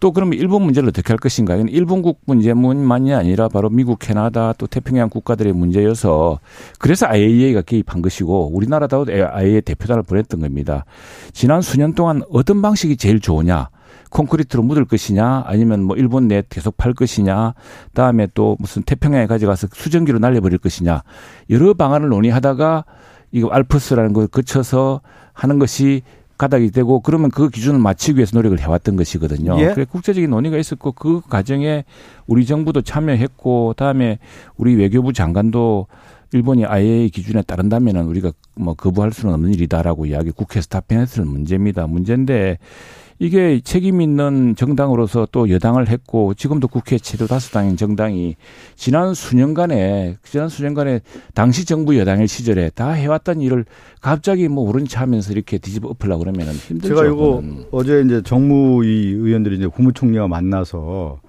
[0.00, 1.54] 또 그러면 일본 문제를 어떻게 할 것인가?
[1.54, 6.40] 이건 일본국 문제만이 아니라 바로 미국, 캐나다 또 태평양 국가들의 문제여서
[6.78, 10.86] 그래서 IAEA가 개입한 것이고 우리나라도 IAEA 대표단을 보냈던 겁니다.
[11.32, 13.68] 지난 수년 동안 어떤 방식이 제일 좋으냐?
[14.12, 17.54] 콘크리트로 묻을 것이냐 아니면 뭐 일본 내 계속 팔 것이냐
[17.94, 21.02] 다음에 또 무슨 태평양에 가져가서 수증기로 날려버릴 것이냐
[21.50, 22.84] 여러 방안을 논의하다가
[23.32, 25.00] 이거 알프스라는 걸 거쳐서
[25.32, 26.02] 하는 것이
[26.38, 29.60] 가닥이 되고 그러면 그 기준을 맞추기 위해서 노력을 해왔던 것이거든요.
[29.60, 29.74] 예.
[29.74, 31.84] 그래 국제적인 논의가 있었고 그 과정에
[32.26, 34.18] 우리 정부도 참여했고 다음에
[34.56, 35.86] 우리 외교부 장관도
[36.32, 41.86] 일본이 IAEA 기준에 따른다면은 우리가 뭐 거부할 수는 없는 일이다라고 이야기 국회에서 답변했을 문제입니다.
[41.86, 42.58] 문제인데
[43.22, 48.34] 이게 책임 있는 정당으로서 또 여당을 했고 지금도 국회 최대 다수당인 정당이
[48.74, 51.02] 지난 수년간에 지난 수년간에
[51.32, 53.64] 당시 정부 여당의 시절에 다 해왔던 일을
[54.00, 56.96] 갑자기 뭐 우른치 하면서 이렇게 뒤집어 엎으려 그러면은 힘들죠.
[56.96, 57.40] 제가 이거.
[57.70, 61.20] 어제 이제 정무위 의원들이 이제 국무총리와 만나서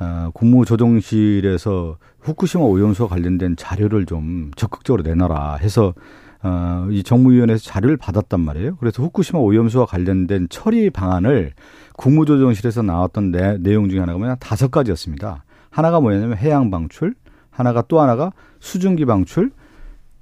[0.00, 5.94] 아, 국무조정실에서 후쿠시마 오염수와 관련된 자료를 좀 적극적으로 내놔라 해서
[6.46, 8.76] 어, 이 정무위원회에서 자료를 받았단 말이에요.
[8.76, 11.52] 그래서 후쿠시마 오염수와 관련된 처리 방안을
[11.96, 15.44] 국무조정실에서 나왔던 내, 내용 중에 하나가 뭐냐 다섯 가지였습니다.
[15.70, 17.14] 하나가 뭐냐면 해양 방출,
[17.50, 19.50] 하나가 또 하나가 수증기 방출,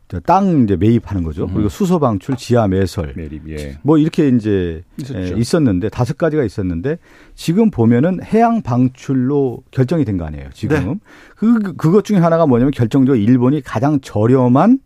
[0.09, 1.47] 저땅 이제 매입하는 거죠.
[1.47, 3.79] 그리고 수소 방출, 지하 매설, 매립 예.
[3.83, 5.19] 뭐 이렇게 이제 있었죠.
[5.19, 6.99] 에, 있었는데 다섯 가지가 있었는데
[7.35, 10.49] 지금 보면은 해양 방출로 결정이 된 거 아니에요.
[10.53, 10.95] 지금 네.
[11.37, 14.79] 그 그- 그것 중에 하나가 뭐냐면 결정적으로 일본이 가장 저렴한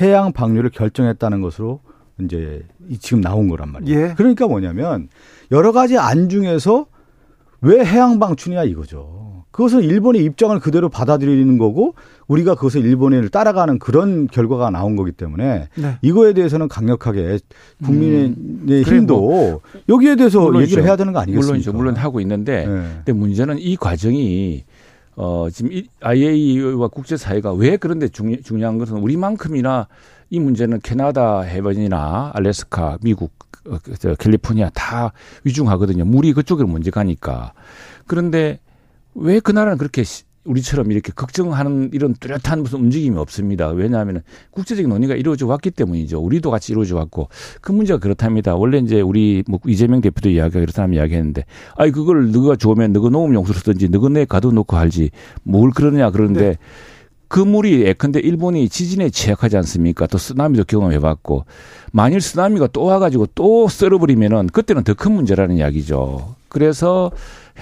[0.00, 1.80] 해양 방류를 결정했다는 것으로
[2.22, 3.98] 이제 이- 지금 나온 거란 말이에요.
[4.10, 4.14] 예.
[4.16, 5.08] 그러니까 뭐냐면
[5.50, 6.86] 여러 가지 안 중에서
[7.62, 9.44] 왜 해양 방출이냐 이거죠.
[9.50, 11.94] 그것은 일본의 입장을 그대로 받아들이는 거고
[12.28, 15.96] 우리가 그것을 일본을 따라가는 그런 결과가 나온 거기 때문에 네.
[16.02, 17.38] 이거에 대해서는 강력하게
[17.84, 18.62] 국민의 음.
[18.66, 20.62] 그래, 힘도 여기에 대해서 물론이죠.
[20.62, 21.46] 얘기를 해야 되는 거 아니겠습니까?
[21.48, 21.72] 물론이죠.
[21.72, 22.82] 물론 하고 있는데 네.
[23.04, 24.64] 근데 문제는 이 과정이
[25.22, 29.86] 어 지금 이 IAEA와 국제 사회가 왜 그런데 중, 중요한 것은 우리만큼이나
[30.30, 33.30] 이 문제는 캐나다 해변이나 알래스카, 미국,
[33.68, 35.12] 어, 그, 저, 캘리포니아 다
[35.44, 36.06] 위중하거든요.
[36.06, 37.52] 물이 그쪽으로 먼저 가니까.
[38.06, 38.60] 그런데
[39.14, 43.68] 왜 그 나라는 그렇게 시- 우리처럼 이렇게 걱정하는 이런 뚜렷한 무슨 움직임이 없습니다.
[43.68, 46.18] 왜냐하면 국제적인 논의가 이루어져 왔기 때문이죠.
[46.20, 47.28] 우리도 같이 이루어져 왔고
[47.60, 48.54] 그 문제가 그렇답니다.
[48.56, 51.44] 원래 이제 우리 뭐 이재명 대표도 이야기가 그렇다면 이야기했는데
[51.76, 55.10] 아이 그걸 너가 좋으면 너가 농업 용수로 쓰든지 너가 내 가둬놓고 할지
[55.42, 56.56] 뭘 그러느냐 그러는데 네.
[57.28, 60.08] 그 물이 예컨대 일본이 지진에 취약하지 않습니까?
[60.08, 61.44] 또 쓰나미도 경험해봤고
[61.92, 66.34] 만일 쓰나미가 또 와가지고 또 썰어버리면은 그때는 더 큰 문제라는 이야기죠.
[66.48, 67.12] 그래서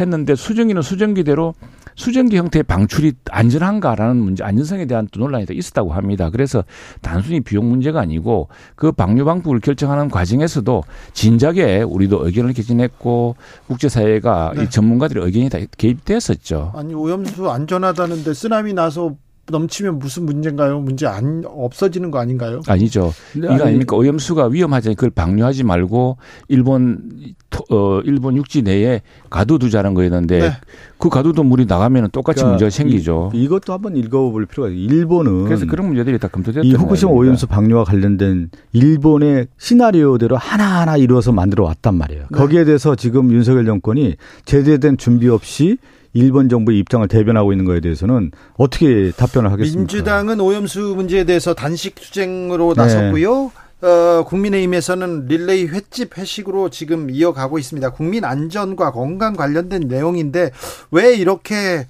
[0.00, 1.54] 했는데 수증기는 수증기대로
[1.94, 6.30] 수증기 형태의 방출이 안전한가라는 문제, 안전성에 대한 또 논란이 더 있었다고 합니다.
[6.30, 6.62] 그래서
[7.02, 13.34] 단순히 비용 문제가 아니고 그 방류 방법을 결정하는 과정에서도 진작에 우리도 의견을 개진했고
[13.66, 14.62] 국제사회가 네.
[14.64, 16.72] 이 전문가들의 의견이 다 개입됐었죠.
[16.76, 19.14] 아니 오염수 안전하다는데 쓰나미 나서
[19.50, 20.78] 넘치면 무슨 문제인가요?
[20.80, 22.60] 문제 안 없어지는 거 아닌가요?
[22.68, 23.14] 아니죠.
[23.34, 23.96] 이거 아니, 아닙니까?
[23.96, 26.18] 오염수가 위험하지 그걸 방류하지 말고
[26.48, 27.08] 일본
[27.47, 30.52] 토- 어 일본 육지 내에 가둬두자는 거였는데 네.
[30.98, 33.30] 그 가둬둔 물이 나가면 똑같이 그러니까 문제가 생기죠.
[33.34, 34.80] 이, 이것도 한번 읽어볼 필요가 있어요.
[34.98, 37.10] 일본은 그래서 그런 문제들이 다 검토됐던 이 후쿠시마.
[37.10, 42.26] 오염수 방류와 관련된 일본의 시나리오대로 하나하나 이루어서 만들어 왔단 말이에요.
[42.30, 42.38] 네.
[42.38, 45.78] 거기에 대해서 지금 윤석열 정권이 제대된 준비 없이
[46.12, 49.78] 일본 정부의 입장을 대변하고 있는 거에 대해서는 어떻게 답변을 하겠습니까?
[49.80, 52.82] 민주당은 오염수 문제에 대해서 단식 투쟁으로 네.
[52.82, 53.52] 나섰고요.
[53.80, 57.90] 어, 국민의힘에서는 릴레이 횟집 회식으로 지금 이어가고 있습니다.
[57.90, 60.50] 국민 안전과 건강 관련된 내용인데
[60.90, 61.86] 왜 이렇게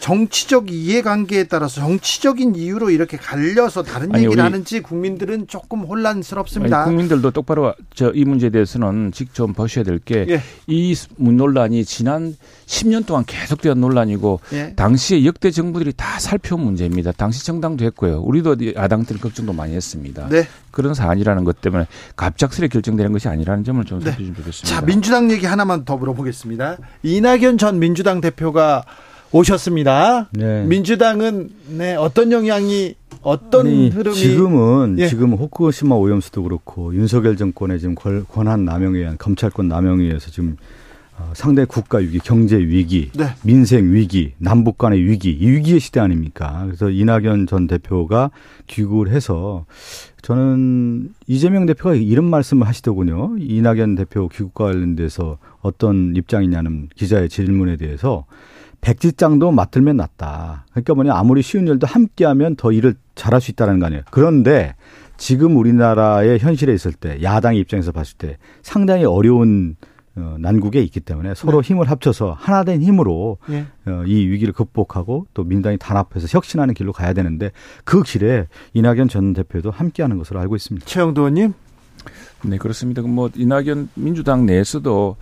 [0.00, 6.82] 정치적 이해관계에 따라서 정치적인 이유로 이렇게 갈려서 다른 아니, 얘기를 하는지 국민들은 조금 혼란스럽습니다.
[6.82, 10.42] 아니, 국민들도 똑바로 저 이 문제에 대해서는 직접 보셔야 될 게이 예.
[11.16, 12.36] 논란이 지난
[12.66, 14.74] 10년 동안 계속된 논란이고 예.
[14.74, 17.12] 당시에 역대 정부들이 다 살펴온 문제입니다.
[17.12, 18.20] 당시 정당도 했고요.
[18.20, 20.28] 우리도 야당들 걱정도 많이 했습니다.
[20.28, 20.46] 네.
[20.70, 21.86] 그런 사안이라는 것 때문에
[22.16, 24.06] 갑작스레 결정되는 것이 아니라는 점을 좀 네.
[24.06, 24.80] 살펴주시면 좋겠습니다.
[24.80, 26.78] 자, 민주당 얘기 하나만 더 물어보겠습니다.
[27.02, 28.84] 이낙연 전 민주당 대표가
[29.32, 30.28] 오셨습니다.
[30.32, 30.64] 네.
[30.64, 35.08] 민주당은 네, 어떤 영향이 어떤 아니, 흐름이 지금은 예.
[35.08, 40.56] 지금 후쿠시마 오염수도 그렇고 윤석열 정권의 지금 권- 권한 남용에 의한 검찰권 남용에 의해서 지금
[41.18, 43.26] 어, 상대 국가 위기, 경제 위기, 네.
[43.42, 46.62] 민생 위기, 남북 간의 위기, 이 위기의 시대 아닙니까?
[46.64, 48.30] 그래서 이낙연 전 대표가
[48.68, 49.66] 귀국을 해서
[50.22, 53.36] 저는 이재명 대표가 이런 말씀을 하시더군요.
[53.38, 58.24] 이낙연 대표 귀국과 관련돼서 어떤 입장이냐는 기자의 질문에 대해서
[58.80, 60.66] 백지장도 맡들면 낫다.
[60.70, 64.02] 그러니까 뭐냐 아무리 쉬운 일도 함께하면 더 일을 잘할 수 있다는 거 아니에요.
[64.10, 64.74] 그런데
[65.16, 69.76] 지금 우리나라의 현실에 있을 때 야당의 입장에서 봤을 때 상당히 어려운
[70.16, 73.66] 어, 난국에 있기 때문에 서로 힘을 합쳐서 하나된 힘으로 예.
[73.86, 77.52] 어, 이 위기를 극복하고 또 민당이 단합해서 혁신하는 길로 가야 되는데
[77.84, 80.86] 그 길에 이낙연 전 대표도 함께하는 것으로 알고 있습니다.
[80.86, 81.54] 최영도 의원님
[82.42, 83.02] 네, 그렇습니다.
[83.02, 85.16] 뭐 이낙연 민주당 내에서도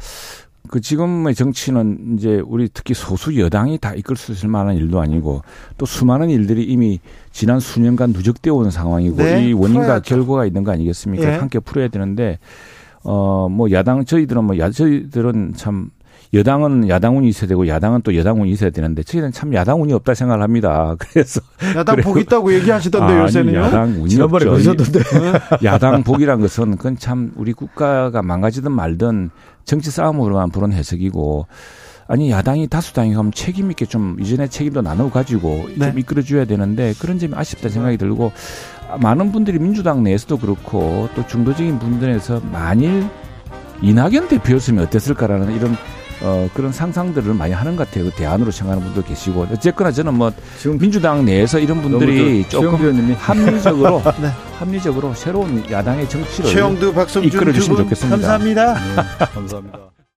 [0.71, 5.43] 그 지금의 정치는 이제 우리 특히 소수 여당이 다 이끌 수 있을 만한 일도 아니고
[5.77, 7.01] 또 수많은 일들이 이미
[7.33, 10.03] 지난 수년간 누적되어 온 상황이고 네, 이 원인과 풀어야죠.
[10.15, 11.33] 결과가 있는 거 아니겠습니까?
[11.33, 11.37] 예.
[11.37, 12.39] 함께 풀어야 되는데
[13.05, 15.91] 어 뭐 야당 저희들은 뭐 야, 저희들은 참
[16.35, 20.95] 여당은 야당운이 있어야 되고 야당은 또 여당운이 있어야 되는데 저희는 참 야당운이 없다 생각을 합니다.
[21.01, 21.41] 그래서
[21.75, 21.97] 야당.
[22.03, 23.59] 복 있다고 얘기하시던데 아니, 요새는요.
[23.59, 24.75] 야당 운이 지난번에 없죠.
[24.75, 25.39] 그러셨던데.
[25.65, 29.31] 야당 복이란 것은 그건 참 우리 국가가 망가지든 말든
[29.69, 31.47] 정치 싸움으로만 부른 해석이고
[32.09, 35.91] 아니 야당이 다수당이 가면 책임 있게 좀 이전에 책임도 나누어 가지고 네.
[35.91, 38.33] 좀 이끌어 줘야 되는데 그런 점이 아쉽다 생각이 들고
[38.99, 43.07] 많은 분들이 민주당 내에서도 그렇고 또 중도적인 분들에서 만일
[43.83, 45.77] 이낙연 대표였으면 어땠을까라는 이런
[46.21, 48.05] 어 그런 상상들을 많이 하는 것 같아요.
[48.05, 53.15] 그 대안으로 생각하는 분도 계시고 어쨌거나 저는 뭐 지금 민주당 내에서 이런 분들이 저 조금
[53.15, 54.29] 합리적으로 네.
[54.59, 56.51] 합리적으로 새로운 야당의 정치를
[57.25, 58.17] 이끌어 주시면 두분 좋겠습니다.
[58.17, 58.75] 감사합니다.
[58.75, 59.98] 네, 감사합니다.